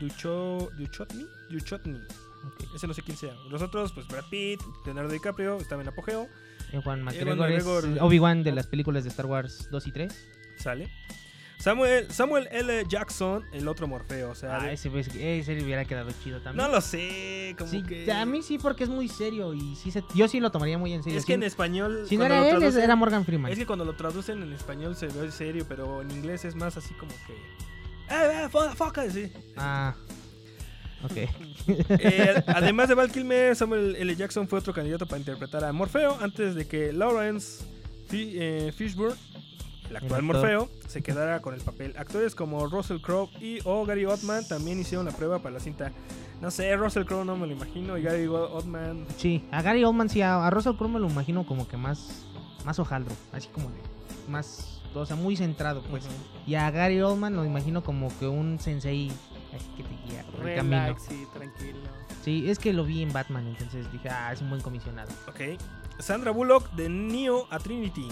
[0.01, 1.27] Ducho, Duchovny.
[1.51, 2.01] Duchovny.
[2.75, 3.35] Ese no sé quién sea.
[3.51, 6.29] Los otros, pues Brad Pitt, Leonardo DiCaprio, estaba en apogeo.
[6.73, 10.27] Ewan Ewan McGregor es McGregor- Obi-Wan de las películas de Star Wars 2 y 3.
[10.57, 10.89] Sale.
[11.59, 12.85] Samuel, Samuel L.
[12.89, 14.31] Jackson, el otro Morfeo.
[14.31, 16.67] O sea, Ah, de- ese, pues, ese le hubiera quedado chido también.
[16.67, 18.11] no lo sé, como Sí, que...
[18.11, 20.95] A mí sí, porque es muy serio y sí se- yo sí lo tomaría muy
[20.95, 21.19] en serio.
[21.19, 22.07] Es que en español.
[22.09, 23.53] Si no era lo él, traducen- era Morgan Freeman.
[23.53, 26.79] Es que cuando lo traducen en español se ve serio, pero en inglés es más
[26.79, 27.35] así como que.
[27.35, 29.11] ¡Eh, eh, foca!
[29.11, 29.31] Sí.
[29.57, 29.95] Ah,
[31.05, 31.17] ok.
[31.89, 34.17] Eh, además de Val Kilmer, Samuel L.
[34.17, 37.63] Jackson fue otro candidato para interpretar a Morfeo antes de que Lawrence
[38.09, 39.17] Fi- eh, Fishburne,
[39.89, 40.23] el actual.
[40.23, 41.95] Morfeo, se quedara con el papel.
[41.97, 45.93] Actores como Russell Crowe y o Gary Oldman también hicieron la prueba para la cinta.
[46.41, 50.09] No sé, Russell Crowe no me lo imagino y Gary Oldman Sí, a Gary Oldman
[50.09, 52.25] sí, a, a Russell Crowe me lo imagino como que más,
[52.65, 53.77] más hojaldro, así como de,
[54.29, 56.05] más, o sea, muy centrado, pues.
[56.47, 59.13] Y a Gary Oldman lo imagino como que un sensei
[59.57, 60.77] así que te guía por el camino.
[60.77, 61.79] Relax y tranquilo.
[62.23, 65.11] Sí, es que lo vi en Batman, entonces dije, ah, es un buen comisionado.
[65.29, 65.59] Ok.
[65.99, 68.09] Sandra Bullock de Neo a Trinity.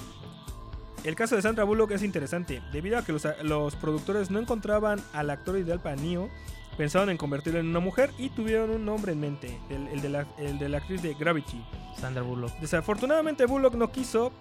[1.04, 2.62] El caso de Sandra Bullock es interesante.
[2.72, 6.28] Debido a que los, los productores no encontraban al actor ideal para Neo,
[6.76, 10.08] pensaron en convertirlo en una mujer y tuvieron un nombre en mente, el, el de,
[10.08, 11.62] la, el de la actriz de Gravity.
[11.98, 12.52] Sandra Bullock.
[12.60, 14.32] Desafortunadamente Bullock no quiso,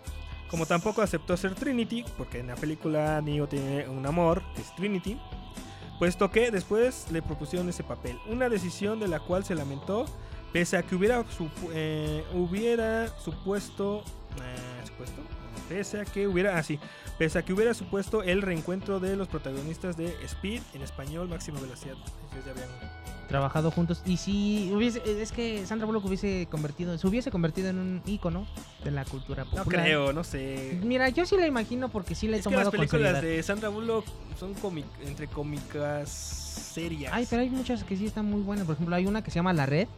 [0.50, 4.76] como tampoco aceptó ser Trinity, porque en la película Neo tiene un amor, que es
[4.76, 5.20] Trinity,
[6.00, 8.20] puesto que después le propusieron ese papel.
[8.28, 10.06] Una decisión de la cual se lamentó,
[10.54, 11.24] pese a que hubiera,
[11.74, 12.24] eh,
[13.24, 14.04] supuesto...
[14.42, 15.22] eh, ¿Supuesto?
[15.70, 16.58] Pese a que hubiera...
[16.58, 16.80] Así.
[17.18, 21.60] pese a que hubiera supuesto el reencuentro de los protagonistas de Speed, en español, Máxima
[21.60, 21.96] Velocidad.
[22.46, 22.68] Ya habían
[23.28, 24.02] Trabajado juntos.
[24.06, 28.48] Y si hubiese, es que Sandra Bullock hubiese convertido, se hubiese convertido en un ícono
[28.86, 29.84] de la cultura No popular.
[29.84, 30.80] creo, no sé.
[30.82, 33.44] Mira, yo sí la imagino porque sí la he Es que tomado las películas de
[33.44, 34.06] Sandra Bullock
[34.40, 37.12] son cómic- entre cómicas serias.
[37.14, 38.66] Ay, pero hay muchas que sí están muy buenas.
[38.66, 39.90] Por ejemplo, hay una que se llama La Red,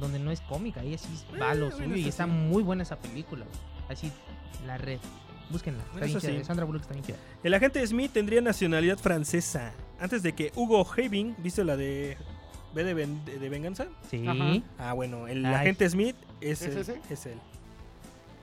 [0.00, 1.06] donde no es cómica, ella sí
[1.40, 3.44] va a lo Eh, bueno, suyo y está muy buena esa película.
[3.88, 4.10] Así,
[4.66, 4.98] La Red.
[5.50, 5.82] Búsquenla.
[5.94, 6.44] Está bien chida.
[6.44, 7.16] Sandra Bullock está bien chida.
[7.42, 9.72] El agente Smith tendría nacionalidad francesa.
[10.00, 12.16] Antes de que Hugo Having, ¿viste la de
[12.74, 13.86] B de, Ven- de- de Venganza?
[14.10, 14.26] Sí.
[14.26, 14.58] Ajá.
[14.78, 15.54] Ah, bueno, el Ay.
[15.54, 17.00] agente Smith es, ¿Es él, ese?
[17.10, 17.38] es él.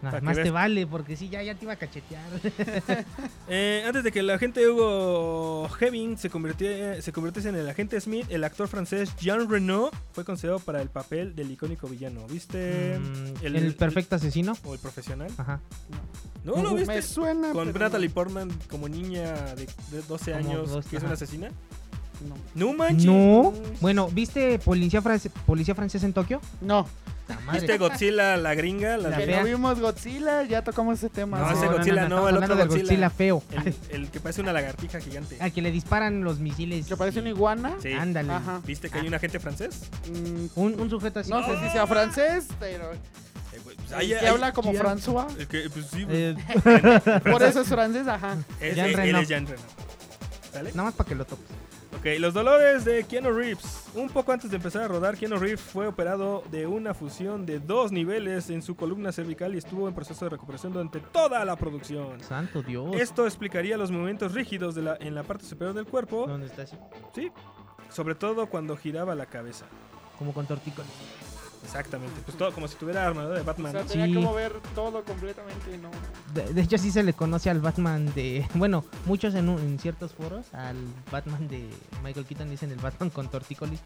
[0.10, 2.24] Que más te vale, porque sí, ya, ya te iba a cachetear.
[3.54, 8.00] Eh, antes de que el agente Hugo Heving se, convirtiera- se convirtiese en el agente
[8.00, 12.26] Smith, el actor francés Jean Reno fue considerado para el papel del icónico villano.
[12.28, 12.98] ¿Viste?
[13.00, 14.56] Mm, ¿El perfecto ascenino?
[14.64, 15.30] ¿O el profesional?
[15.38, 15.60] Ajá.
[16.46, 17.02] ¿No lo Me viste?
[17.02, 21.04] suena, Con pero Natalie Portman como niña de, de 12 Como años dos, que es
[21.04, 21.50] una asesina.
[22.28, 22.36] No.
[22.68, 23.06] No manches.
[23.06, 23.54] No.
[23.80, 26.42] Bueno, ¿viste Policía, France- Policía Francesa en Tokio?
[26.62, 26.88] No.
[27.46, 27.60] madre.
[27.62, 28.98] ¿Viste Godzilla la gringa?
[28.98, 31.40] La, vimos Godzilla, ya tocamos ese tema.
[31.40, 31.54] No, sí.
[31.58, 32.84] ese Godzilla no, estamos el hablando otro del Godzilla.
[32.84, 33.44] Godzilla feo.
[33.52, 35.38] El, el que parece una lagartija gigante.
[35.40, 36.88] Al que le disparan los misiles.
[36.88, 37.76] Que parece una iguana.
[37.82, 37.94] Sí.
[37.94, 38.34] Ándale.
[38.34, 38.62] Ajá.
[38.66, 39.84] ¿Viste que hay un agente francés?
[40.10, 41.30] Mm, Un, un sujeto así.
[41.30, 42.92] no sé si sea francés, pero.
[43.64, 45.28] Pues, que ahí- habla como François.
[45.48, 46.06] Que, pues sí.
[46.10, 46.36] Eh,
[47.32, 48.36] Por eso es francés, ajá.
[48.60, 49.20] Es, Jean él Reno.
[49.20, 49.62] es Jean Reno.
[50.52, 50.72] ¿Sale?
[50.72, 51.46] Nada más para que lo topes.
[51.98, 53.90] Ok, los dolores de Keanu Reeves.
[53.94, 57.60] Un poco antes de empezar a rodar, Keanu Reeves fue operado de una fusión de
[57.60, 61.56] dos niveles en su columna cervical y estuvo en proceso de recuperación durante toda la
[61.56, 62.20] producción.
[62.22, 62.96] Santo Dios.
[62.96, 66.26] Esto explicaría los movimientos rígidos de la, en la parte superior del cuerpo.
[66.28, 66.78] ¿Dónde está así?
[67.14, 67.32] Sí,
[67.90, 69.66] sobre todo cuando giraba la cabeza.
[70.18, 70.92] Como con tortícolis.
[71.64, 73.72] Exactamente, pues todo como si tuviera armadura de O Batman.
[73.72, 73.88] sea, ¿no?
[73.88, 74.14] tenía Sí.
[74.14, 75.90] que mover todo completamente, ¿no?
[76.34, 78.48] De, de hecho, sí se le conoce al Batman de.
[78.56, 80.76] Bueno, muchos en, un- en ciertos foros, al
[81.12, 81.70] Batman de
[82.04, 83.80] Michael Keaton dicen el Batman con tortícolis.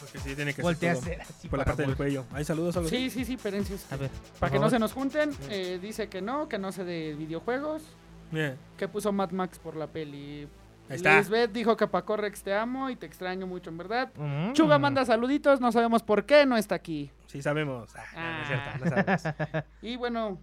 [0.00, 2.24] Porque sí, tiene que Voltea ser a así por la parte del cuello.
[2.32, 2.88] ¿Hay saludos así?
[2.88, 3.86] Sí, sí, sí, Perencias.
[3.92, 4.10] A ver.
[4.40, 7.82] Para que no se nos junten, eh, dice que no, que no sé de videojuegos.
[8.30, 8.56] Bien.
[8.76, 10.48] Que puso Mad Max por la peli.
[10.88, 11.18] Ahí está.
[11.18, 14.10] Lisbeth dijo que Paco Rex te amo y te extraño mucho, en verdad.
[14.16, 14.52] Mm.
[14.52, 17.10] Chuga manda saluditos, no sabemos por qué no está aquí.
[17.26, 17.90] Sí, sabemos.
[17.96, 19.64] Ah, no, no es cierto, no sabemos.
[19.82, 20.38] Y bueno,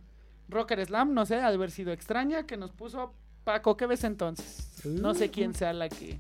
[0.50, 4.04] Rocker Slam, no sé, ha de haber sido extraña, que nos puso Paco, ¿qué ves
[4.04, 4.84] entonces?
[4.86, 6.20] No sé quién sea la que...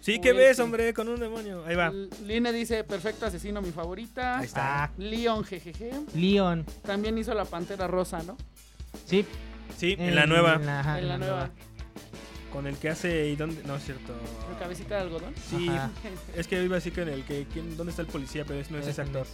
[0.00, 0.94] Sí, ¿qué ves, hombre?
[0.94, 1.64] Con un demonio.
[1.66, 1.92] Ahí va.
[2.24, 4.38] Line dice, perfecto asesino, mi favorita.
[4.38, 4.84] Ahí está.
[4.84, 5.92] Ah, Leon, jejeje.
[6.14, 6.64] Leon.
[6.82, 8.36] También hizo la Pantera Rosa, ¿no?
[9.06, 9.26] Sí.
[9.76, 10.54] Sí, en la nueva.
[10.54, 11.50] En la, ajá, en la nueva.
[12.52, 13.62] Con el que hace y dónde.
[13.64, 14.12] No es cierto.
[14.52, 15.34] ¿La cabecita de algodón?
[15.48, 15.90] Sí, Ajá.
[16.36, 17.46] es que iba a decir que en el que.
[17.52, 18.44] ¿quién- ¿Dónde está el policía?
[18.46, 19.26] Pero no es ese actor.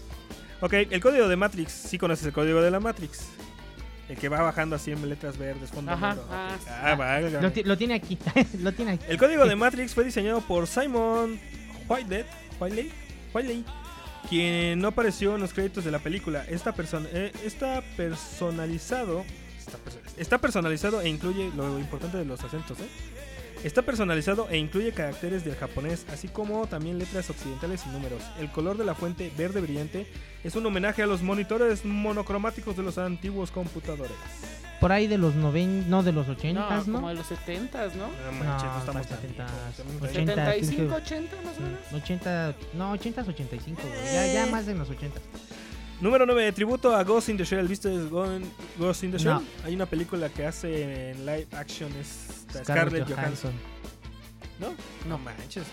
[0.61, 1.73] Ok, el código de Matrix.
[1.73, 3.27] Sí conoces el código de la Matrix.
[4.09, 6.25] El que va bajando así en letras verdes, fondo Ajá, negro.
[6.31, 6.61] ah, Ok.
[6.63, 6.69] sí.
[6.71, 7.21] Ah.
[7.43, 8.19] Lo, lo tiene aquí.
[8.61, 9.05] lo tiene aquí.
[9.09, 11.39] El código de Matrix fue diseñado por Simon
[11.89, 12.25] Whiteley,
[12.59, 12.91] Whiteley,
[13.35, 13.65] Whiteley,
[14.31, 16.45] quien no apareció en los créditos de la película.
[16.49, 19.25] Esta persona, eh, está personalizado,
[19.69, 22.89] está, está personalizado e incluye lo importante de los acentos, ¿eh?
[23.65, 28.23] Está personalizado e incluye caracteres del japonés, así como también letras occidentales y números.
[28.39, 30.07] El color de la fuente verde brillante
[30.45, 34.17] es un homenaje a los monitores monocromáticos de los antiguos computadores.
[34.81, 36.93] Por ahí de los 90, no de los No, 80, ¿no?
[36.93, 38.07] como de los 70s, ¿no?
[38.07, 40.11] No manches, no, No, estamos más tan 70, viejos.
[40.11, 40.95] 80, 75, creo.
[40.95, 41.81] 80 más o menos.
[42.05, 44.15] 80, no, 80 es 85, güey.
[44.15, 45.21] Ya, ya más de los 80.
[46.01, 47.67] Número 9, tributo a Ghost in the Shell.
[47.67, 47.91] ¿Viste
[48.79, 49.35] Ghost in the Shell?
[49.35, 49.43] No.
[49.65, 53.53] Hay una película que hace en live action, es Scarlett Scarlett, Johansson.
[53.53, 53.78] Johansson.
[54.61, 54.75] ¿No?
[55.09, 55.65] No manches.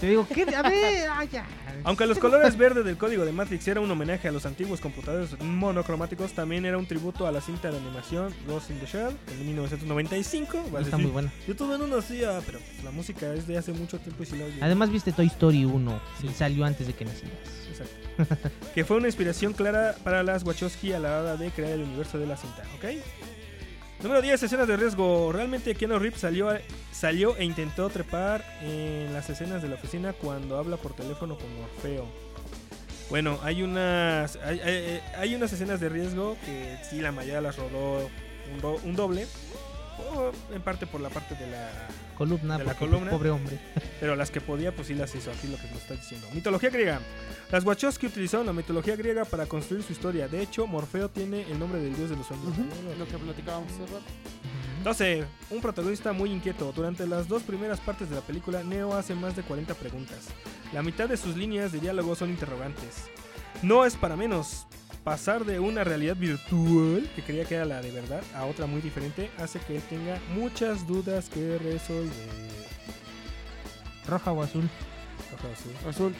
[0.00, 0.42] Te digo, ¿qué?
[0.54, 1.46] A ver, ah, ya.
[1.84, 5.38] Aunque los colores verdes del código de Matrix era un homenaje a los antiguos computadores
[5.42, 9.44] monocromáticos, también era un tributo a la cinta de animación Ghost in the Shell de
[9.44, 10.64] 1995.
[10.70, 11.32] Vas a Está muy buena.
[11.46, 14.46] Yo tuve no nacía, pero la música es de hace mucho tiempo y si la
[14.46, 14.62] oyes.
[14.62, 17.38] Además viste Toy Story 1 y salió antes de que nacieras.
[17.68, 18.50] Exacto.
[18.74, 22.18] que fue una inspiración clara para las Wachowski a la hora de crear el universo
[22.18, 22.84] de la cinta, ¿ok?
[24.02, 25.30] Número 10, escenas de riesgo.
[25.32, 26.48] Realmente Keanu Reeves salió,
[26.90, 31.54] salió e intentó trepar en las escenas de la oficina cuando habla por teléfono con
[31.60, 32.06] Morfeo.
[33.10, 34.60] Bueno, hay unas, hay,
[35.18, 38.08] hay- unas escenas de riesgo que sí, la mayoría las rodó
[38.52, 39.26] un, do- un doble.
[40.54, 41.68] en parte por la parte de la
[42.20, 43.10] Columna, de la pues, columna.
[43.10, 43.58] pobre hombre.
[43.98, 45.30] Pero las que podía, pues sí las hizo.
[45.30, 46.26] Aquí lo que nos está diciendo.
[46.34, 47.00] Mitología griega.
[47.50, 50.28] Las Wachowski utilizaron la mitología griega para construir su historia.
[50.28, 52.52] De hecho, Morfeo tiene el nombre del dios de los sueños.
[52.98, 54.04] Lo que platicábamos hace rato.
[54.84, 55.24] 12.
[55.48, 56.70] Un protagonista muy inquieto.
[56.76, 60.28] Durante las dos primeras partes de la película, Neo hace más de 40 preguntas.
[60.74, 63.04] La mitad de sus líneas de diálogo son interrogantes.
[63.62, 64.66] No es para menos.
[65.04, 68.82] Pasar de una realidad virtual, que creía que era la de verdad, a otra muy
[68.82, 72.10] diferente, hace que él tenga muchas dudas que resolver.
[74.06, 74.68] Roja o azul.
[75.32, 75.88] Roja o azul.
[75.88, 76.14] Azul.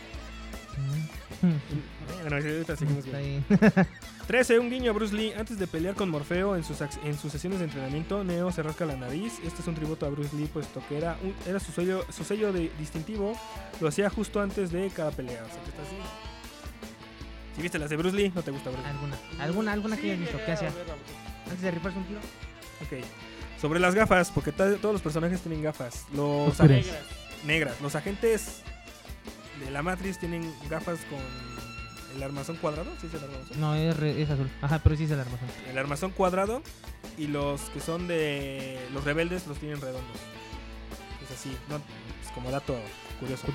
[2.22, 3.45] Bueno, sí, ahorita seguimos Está bien.
[3.49, 3.61] bien.
[4.26, 4.59] 13.
[4.61, 5.33] Un guiño a Bruce Lee.
[5.37, 8.85] Antes de pelear con Morfeo en sus, en sus sesiones de entrenamiento, Neo se rasca
[8.87, 9.35] la nariz.
[9.45, 12.24] Este es un tributo a Bruce Lee, puesto que era, un- era su sello, su
[12.24, 13.35] sello de, distintivo.
[13.81, 15.43] Lo hacía justo antes de cada pelea.
[15.43, 15.97] O sea, que está así.
[17.57, 18.90] Si viste las de Bruce Lee, no te gusta Bruce Lee.
[18.90, 20.38] Alguna, alguna, alguna que hayas visto.
[20.44, 20.72] ¿Qué hacía?
[21.46, 22.20] Antes de rifarse un tiro.
[22.82, 23.05] Ok.
[23.61, 26.07] Sobre las gafas, porque todos los personajes tienen gafas.
[26.14, 26.84] Los ag-
[27.44, 27.80] negras.
[27.80, 28.62] Los agentes
[29.64, 31.18] de la Matrix tienen gafas con
[32.16, 33.61] el armazón cuadrado, ¿sí es el armazón?
[33.61, 34.51] No, es, re- es azul.
[34.62, 35.48] Ajá, pero sí es el armazón.
[35.68, 36.62] El armazón cuadrado
[37.18, 40.16] y los que son de los rebeldes los tienen redondos.
[41.22, 41.80] Es así, no,
[42.35, 42.76] como dato
[43.18, 43.47] curioso.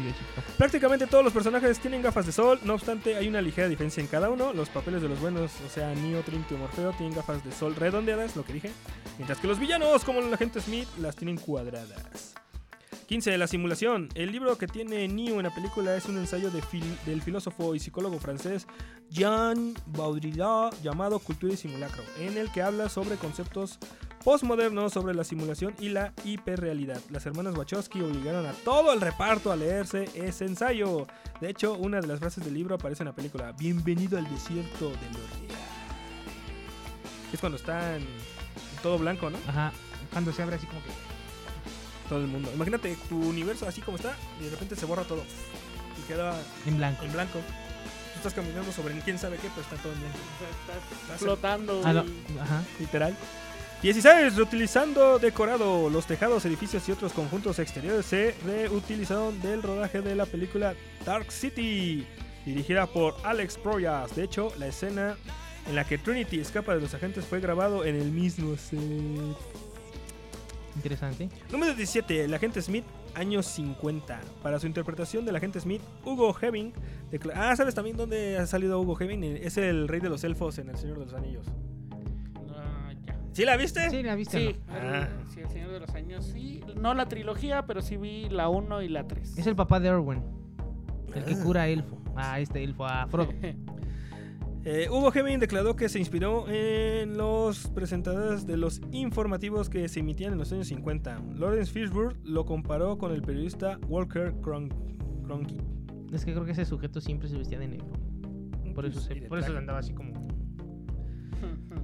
[0.58, 4.08] Prácticamente todos los personajes tienen gafas de sol, no obstante hay una ligera diferencia en
[4.08, 4.54] cada uno.
[4.54, 7.76] Los papeles de los buenos, o sea, Neo, Trinity o Morfeo, tienen gafas de sol
[7.76, 8.72] redondeadas, lo que dije.
[9.18, 12.35] Mientras que los villanos, como el agente Smith, las tienen cuadradas.
[13.08, 13.38] 15.
[13.38, 14.10] La simulación.
[14.16, 18.20] El libro que tiene Neo en la película es un ensayo del filósofo y psicólogo
[18.20, 18.68] francés
[19.10, 23.80] Jean Baudrillard llamado Cultura y Simulacro, en el que habla sobre conceptos
[24.24, 27.00] postmodernos sobre la simulación y la hiperrealidad.
[27.12, 31.06] Las hermanas Wachowski obligaron a todo el reparto a leerse ese ensayo.
[31.40, 34.90] De hecho, una de las frases del libro aparece en la película Bienvenido al desierto
[34.90, 35.60] de Lorea.
[37.32, 38.08] Es cuando está en
[38.82, 39.38] todo blanco, ¿no?
[39.48, 39.72] Ajá.
[40.12, 41.05] Cuando se abre así como que.
[42.10, 42.52] Todo el mundo.
[42.54, 45.24] Imagínate tu universo así como está y de repente se borra todo.
[46.00, 47.04] Y queda En blanco.
[47.04, 47.40] En blanco.
[47.40, 50.18] Tú estás caminando sobre quién sabe qué, pero está todo en blanco.
[51.04, 51.82] Estás flotando.
[51.84, 52.04] Ah,
[52.42, 52.64] Ajá.
[52.80, 53.16] Literal.
[53.82, 54.36] 16.
[54.36, 55.90] Reutilizando decorado.
[55.90, 60.74] Los tejados, edificios y otros conjuntos exteriores se reutilizaron del rodaje de la película
[61.06, 62.06] Dark City,
[62.46, 64.16] dirigida por Alex Proyas.
[64.16, 65.18] De hecho, la escena
[65.68, 68.80] en la que Trinity escapa de los agentes fue grabado en el mismo set.
[70.76, 71.30] Interesante.
[71.52, 72.26] Número 17.
[72.26, 74.20] El agente Smith, años 50.
[74.44, 76.74] Para su interpretación del agente Smith, Hugo Heving.
[77.34, 79.24] Ah, ¿sabes también dónde ha salido Hugo Heving?
[79.24, 81.46] Es el rey de los elfos en El Señor de los Anillos.
[82.56, 82.92] Ah.
[83.34, 83.90] ¿Sí la viste?
[83.90, 84.38] Sí, la viste.
[84.38, 84.76] Sí, ¿no?
[84.78, 85.08] el, Ah.
[85.34, 86.62] sí, el Señor de los Años, sí.
[86.76, 89.38] No la trilogía, pero sí vi la 1 y la 3.
[89.38, 90.22] Es el papá de Erwin.
[91.14, 91.44] El que Ah.
[91.44, 91.98] cura a elfo.
[92.18, 93.30] Ah, este elfo, a Frodo.
[94.68, 100.00] Eh, Hugo Heving declaró que se inspiró en los presentadores de los informativos que se
[100.00, 101.22] emitían en los años 50.
[101.38, 104.74] Lawrence Fishburne lo comparó con el periodista Walker Cron-
[105.24, 105.64] Cronkite.
[106.12, 107.88] Es que creo que ese sujeto siempre se vestía de negro.
[108.74, 110.26] Por eso, Pues, se- por eso andaba así como.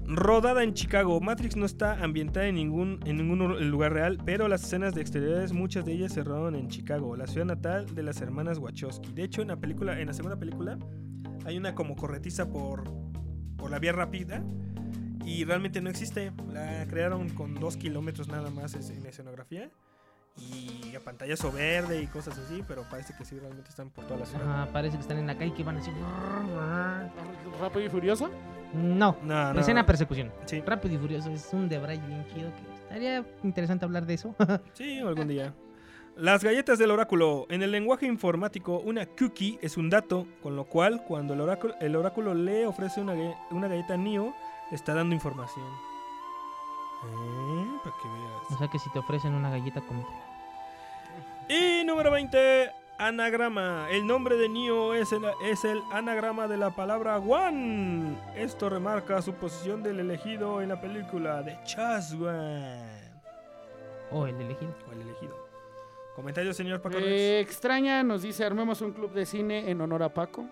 [0.07, 4.63] Rodada en Chicago, Matrix no está ambientada en ningún, en ningún lugar real, pero las
[4.63, 8.19] escenas de exteriores, muchas de ellas se rodaron en Chicago, la ciudad natal de las
[8.21, 9.11] hermanas Wachowski.
[9.13, 10.77] De hecho, en la película, en la segunda película,
[11.45, 12.83] hay una como corretiza por,
[13.57, 14.43] por la vía rápida
[15.25, 16.31] y realmente no existe.
[16.51, 19.69] La crearon con dos kilómetros nada más en escenografía
[20.37, 24.21] y a pantallazo verde y cosas así, pero parece que sí realmente están por toda
[24.21, 24.49] la ciudad.
[24.63, 25.91] Ajá, parece que están en la calle y que van así.
[27.59, 28.29] ¿Rápido y Furioso?
[28.73, 29.59] No, No, no.
[29.59, 30.31] escena persecución.
[30.45, 30.61] Sí.
[30.61, 34.33] Rápido y furioso es un debray bien chido que estaría interesante hablar de eso.
[34.73, 35.53] Sí, algún día.
[36.15, 37.47] Las galletas del oráculo.
[37.49, 41.73] En el lenguaje informático, una cookie es un dato, con lo cual, cuando el oráculo,
[41.79, 43.13] el oráculo le ofrece una,
[43.49, 44.31] una galleta le
[44.71, 45.65] está dando información.
[47.03, 48.51] Eh, para que veas.
[48.51, 50.31] o sea que si te ofrecen una galleta, cómetela.
[51.49, 53.87] Y número 20, anagrama.
[53.89, 58.17] El nombre de Neo es el, es el anagrama de la palabra One.
[58.35, 63.11] Esto remarca su posición del elegido en la película de Chaswan.
[64.11, 64.75] O el elegido.
[64.89, 65.40] O el elegido.
[66.15, 70.13] Comentario, señor Paco Eh, extraña, nos dice, armemos un club de cine en honor a
[70.13, 70.45] Paco.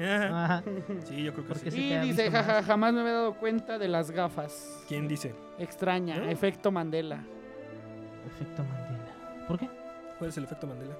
[0.00, 0.64] Ajá.
[1.04, 1.92] Sí, yo creo que Porque sí.
[1.92, 4.82] Y dice, jaja, jamás me había dado cuenta de las gafas.
[4.88, 5.34] ¿Quién dice?
[5.58, 6.28] Extraña, ¿No?
[6.30, 7.22] efecto Mandela.
[8.26, 9.44] Efecto Mandela.
[9.46, 9.68] ¿Por qué?
[10.18, 10.96] ¿Cuál es el efecto Mandela?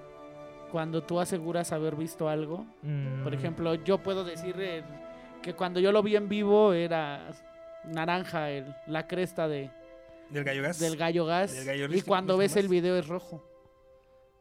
[0.70, 2.58] Cuando tú aseguras haber visto algo.
[2.58, 4.82] Por Mm, ejemplo, yo puedo decir eh,
[5.42, 7.30] que cuando yo lo vi en vivo era
[7.84, 9.70] naranja el, la cresta de,
[10.30, 10.78] ¿Del gallo gas?
[10.78, 11.52] del gallo gas.
[11.54, 13.42] Del gallo y cuando ¿no ves el video es rojo.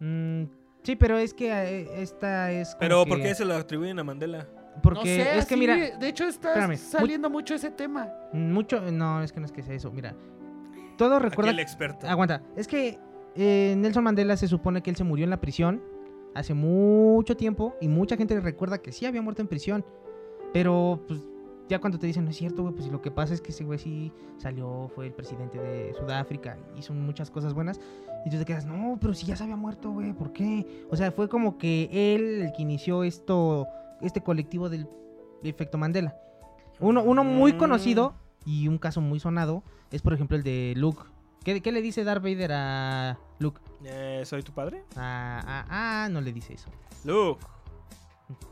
[0.04, 0.44] Mm,
[0.84, 2.76] sí, pero es que eh, esta es.
[2.80, 4.48] Pero que- ¿por qué se lo atribuyen a Mandela?
[4.82, 5.76] Porque no sé, es que mira.
[5.98, 8.12] De hecho, está espérame, mu- saliendo mucho ese tema.
[8.34, 9.92] Mucho, no, es que no es que sea eso.
[9.92, 10.16] Mira,
[10.98, 11.52] todo recuerda.
[11.52, 12.08] el experto.
[12.08, 12.98] Aguanta, es que
[13.36, 15.82] eh, Nelson Mandela se supone que él se murió en la prisión
[16.36, 19.86] hace mucho tiempo y mucha gente recuerda que sí había muerto en prisión.
[20.54, 21.20] Pero, pues,
[21.70, 23.64] ya cuando te dicen, no es cierto, güey, pues lo que pasa es que ese
[23.64, 27.80] güey sí salió, fue el presidente de Sudáfrica, hizo muchas cosas buenas.
[28.26, 30.86] Y tú te quedas, no, pero si ya se había muerto, güey, ¿por qué?
[30.90, 33.68] O sea, fue como que él el que inició esto,
[34.02, 34.88] este colectivo del
[35.44, 36.16] efecto Mandela.
[36.80, 37.58] Uno, uno muy Mm.
[37.58, 38.14] conocido
[38.46, 41.04] y un caso muy sonado es, por ejemplo, el de Luke.
[41.44, 43.60] ¿Qué, qué le dice Darth Vader a Luke?
[43.84, 44.86] Eh, ¿Soy tu padre?
[44.96, 45.66] Ah, ah,
[46.06, 46.70] ah, no le dice eso.
[47.04, 47.46] Luke.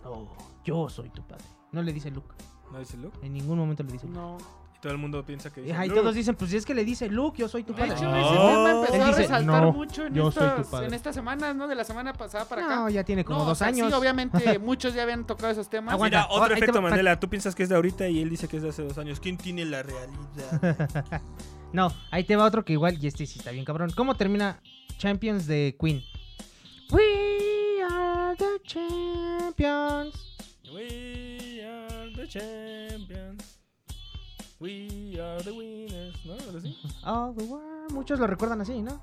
[0.04, 0.28] Oh,
[0.66, 1.46] yo soy tu padre.
[1.72, 2.36] No le dice Luke.
[2.72, 3.18] ¿No dice Luke?
[3.24, 4.20] En ningún momento le dice Luke.
[4.20, 4.38] No.
[4.82, 6.02] Todo el mundo piensa que dice Ajá, y Luke.
[6.02, 7.94] todos dicen, pues es que le dice Luke, yo soy tu De padre.
[7.94, 8.18] hecho, No.
[8.18, 10.88] ese tema empezó Él a dice, resaltar "No, mucho en, yo soy tu estas, padre".
[10.88, 11.68] en estas semanas, ¿no?
[11.68, 12.76] De la semana pasada para acá.
[12.78, 13.90] No, ya tiene como No, o dos sea, años.
[13.90, 15.94] Sí, obviamente, muchos ya habían tocado esos temas.
[15.94, 16.18] Aguanta.
[16.24, 17.20] Mira, otro ahí te efecto va- Mandela.
[17.20, 19.20] Tú piensas que es de ahorita y él dice que es de hace dos años.
[19.20, 21.22] ¿Quién tiene la realidad?
[21.74, 23.92] No, ahí te va otro que igual, y este sí está bien cabrón.
[23.96, 24.60] ¿Cómo termina
[24.98, 26.04] Champions de Queen?
[26.92, 30.16] We are the champions.
[30.74, 31.38] We
[32.28, 33.41] champions.
[34.62, 36.16] We are the winners.
[36.26, 36.34] ¿No?
[36.34, 36.78] ¿Algo así?
[37.04, 37.92] All the world.
[37.94, 39.02] Muchos lo recuerdan así, ¿no?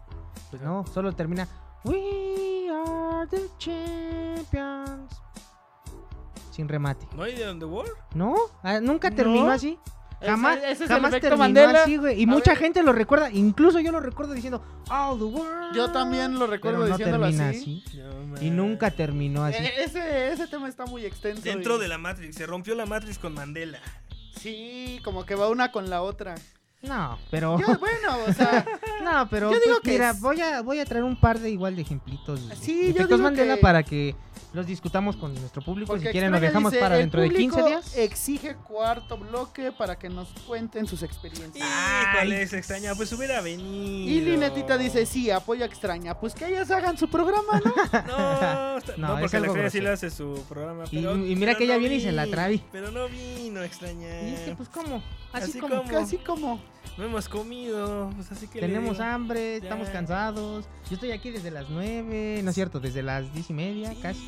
[0.51, 1.49] Pues no, solo termina.
[1.85, 5.21] We are the champions.
[6.53, 7.07] Sin remate.
[7.15, 7.93] ¿No hay de On the World?
[8.15, 8.35] ¿No?
[8.63, 9.51] Ah, Nunca terminó No.
[9.51, 9.79] así.
[10.21, 11.83] Jamás, ese es el jamás efecto terminó Mandela.
[11.85, 12.21] así, güey.
[12.21, 12.59] Y A mucha ver.
[12.59, 13.31] gente lo recuerda.
[13.31, 15.75] Incluso yo lo recuerdo diciendo All the world.
[15.77, 17.85] Yo también lo recuerdo Pero no diciéndolo termina así.
[18.41, 19.63] Y nunca terminó así.
[19.63, 21.43] Eh, ese, ese tema está muy extenso.
[21.43, 22.35] Dentro y- de la Matrix.
[22.37, 23.79] Se rompió la Matrix con Mandela.
[24.37, 26.35] Sí, como que va una con la otra.
[26.83, 27.59] No, pero.
[27.59, 28.65] Yo, bueno, o sea.
[29.03, 31.39] No, pero Yo digo pues, que mira, es- voy a voy a traer un par
[31.39, 32.49] de igual de ejemplitos.
[32.49, 34.15] de Sí, yo efectos digo Mandela que- para que
[34.53, 35.89] los discutamos con nuestro público.
[35.93, 37.97] Porque si quieren, lo dejamos dice, para "El dentro de 15 público días.
[37.97, 41.67] Exige cuarto bloque para que nos cuenten sus experiencias.
[42.17, 42.95] Híjole, se extraña.
[42.95, 44.09] Pues hubiera venido.
[44.11, 46.15] Y Linetita dice, sí, apoyo a extraña.
[46.19, 47.73] Pues que ellas hagan su programa, ¿no?
[48.09, 50.85] No, No, no, porque Feria sí le hace su programa.
[50.91, 52.63] Y- Pero, y mira pero que ella no viene y se la trae.
[52.73, 54.23] Pero no vino, extraña.
[54.23, 55.03] Y es que, pues, ¿cómo?
[55.33, 55.77] Así, Así como.
[55.79, 55.91] como.
[55.91, 56.61] Casi como.
[56.97, 58.11] No hemos comido.
[58.17, 59.65] Pues así que Tenemos hambre, Ya.
[59.65, 60.65] estamos cansados.
[60.89, 64.28] Yo estoy aquí desde las 9, no es cierto, desde las 10 y media, casi.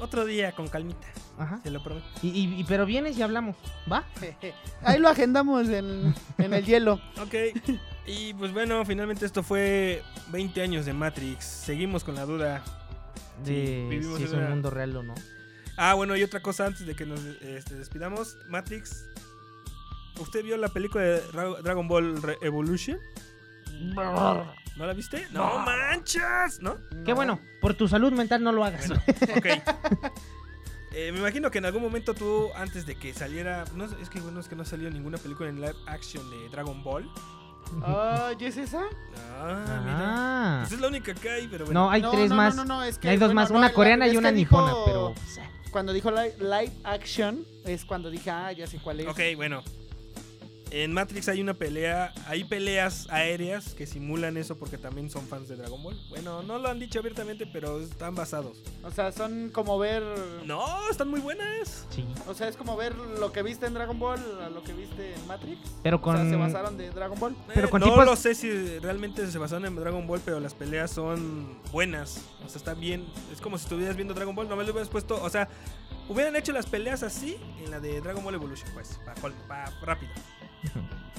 [0.00, 1.06] Otro día con calmita.
[1.38, 1.60] Ajá.
[1.62, 2.06] Se lo prometo.
[2.22, 3.56] Y, y- y- pero vienes y hablamos,
[3.90, 4.04] ¿va?
[4.82, 7.00] Ahí lo agendamos en, en el hielo.
[7.20, 7.34] Ok.
[8.06, 11.44] Y pues bueno, finalmente esto fue 20 años de Matrix.
[11.44, 12.62] Seguimos con la duda.
[13.44, 15.14] De vivimos si en es un una- mundo real o no.
[15.76, 18.36] Ah, bueno, y otra cosa antes de que nos este, despidamos.
[18.48, 19.04] Matrix.
[20.18, 22.98] ¿Usted vio la película de Ra- Dragon Ball Re- Evolution?
[24.78, 25.26] ¿No la viste?
[25.32, 26.76] No manches, ¿no?
[27.04, 28.88] Qué bueno, por tu salud mental no lo hagas.
[28.90, 29.46] Ok.
[30.94, 33.64] Eh, me imagino que en algún momento tú, antes de que saliera.
[33.74, 36.82] No, es que bueno, es que no salió ninguna película en live action de Dragon
[36.82, 37.08] Ball.
[37.84, 38.80] Ah, ¿y es esa?
[39.38, 39.82] Ah, Ah.
[39.84, 40.58] mira.
[40.62, 41.80] Pues es la única que hay, pero bueno.
[41.84, 42.56] No, hay No, tres no, más.
[42.56, 44.16] No, no, no, es que, hay dos bueno, más, no, una la- coreana es y
[44.16, 45.14] una dijo- nipona, pero.
[45.70, 49.08] Cuando dijo li- live action, es cuando dije, ah, ya sé cuál es.
[49.08, 49.62] Ok, bueno.
[50.70, 55.48] En Matrix hay una pelea, hay peleas aéreas que simulan eso porque también son fans
[55.48, 55.96] de Dragon Ball.
[56.10, 58.58] Bueno, no lo han dicho abiertamente, pero están basados.
[58.84, 60.02] O sea, son como ver.
[60.44, 61.86] No, están muy buenas.
[61.88, 62.04] Sí.
[62.26, 65.14] O sea, es como ver lo que viste en Dragon Ball a lo que viste
[65.14, 65.58] en Matrix.
[65.82, 67.34] Pero O sea, se con- basaron de Dragon Ball.
[67.54, 70.38] Pero Eh, con no tipos- lo sé si realmente se basaron en Dragon Ball, pero
[70.38, 72.20] las peleas son buenas.
[72.44, 73.06] O sea, está bien.
[73.32, 74.46] Es como si estuvieras viendo Dragon Ball.
[74.48, 75.18] Nomás le hubieras puesto.
[75.22, 75.48] O sea,
[76.10, 79.00] hubieran hecho las peleas así en la de Dragon Ball Evolution, pues.
[79.48, 80.12] Para rápido.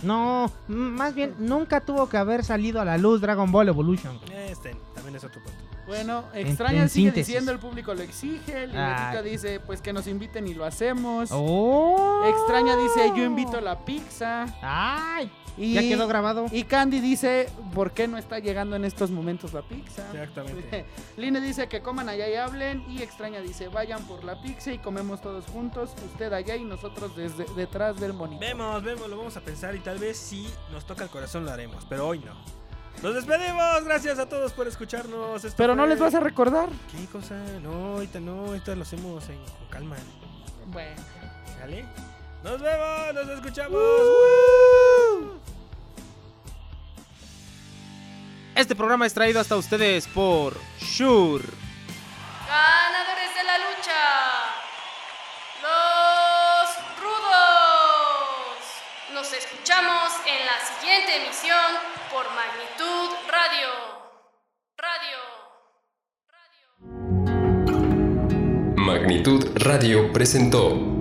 [0.04, 4.18] No, más bien, nunca tuvo que haber salido a la luz Dragon Ball Evolution.
[4.32, 5.60] Este también es otro punto.
[5.90, 7.26] Bueno, En- extraña en sigue síntesis.
[7.28, 8.68] diciendo, el público lo exige.
[8.68, 9.22] Linetita Ah.
[9.24, 11.30] dice, pues que nos inviten y lo hacemos.
[11.34, 12.24] ¡Oh!
[12.28, 14.46] Extraña dice, yo invito la pizza.
[14.62, 15.32] ¡Ay!
[15.58, 16.46] Y, Ya quedó grabado.
[16.52, 20.04] Y Candy dice, ¿por qué no está llegando en estos momentos la pizza?
[20.14, 20.86] Exactamente.
[21.18, 22.86] Line dice que coman allá y hablen.
[22.88, 25.90] Y Extraña dice, vayan por la pizza y comemos todos juntos.
[26.14, 28.46] Usted allá y nosotros desde detrás del monitor.
[28.48, 31.52] Vemos, vemos, lo vamos a pensar y tal vez si nos toca el corazón lo
[31.52, 32.59] haremos, pero hoy no.
[33.02, 35.44] Nos despedimos, gracias a todos por escucharnos.
[35.46, 36.68] Esto Pero no les vas a recordar.
[36.92, 37.36] ¿Qué cosa?
[37.62, 39.96] No, ahorita no, ahorita lo hacemos en- con calma.
[40.68, 41.02] Bueno.
[41.58, 41.86] ¿Sale?
[42.44, 43.80] Nos vemos, nos escuchamos.
[48.56, 51.46] Este programa es traído hasta ustedes por Shure.
[52.48, 53.92] Ganadores de la lucha.
[59.20, 61.76] Nos escuchamos en la siguiente emisión
[62.10, 63.68] por Magnitud Radio.
[64.78, 65.18] Radio.
[68.78, 70.99] Magnitud Radio presentó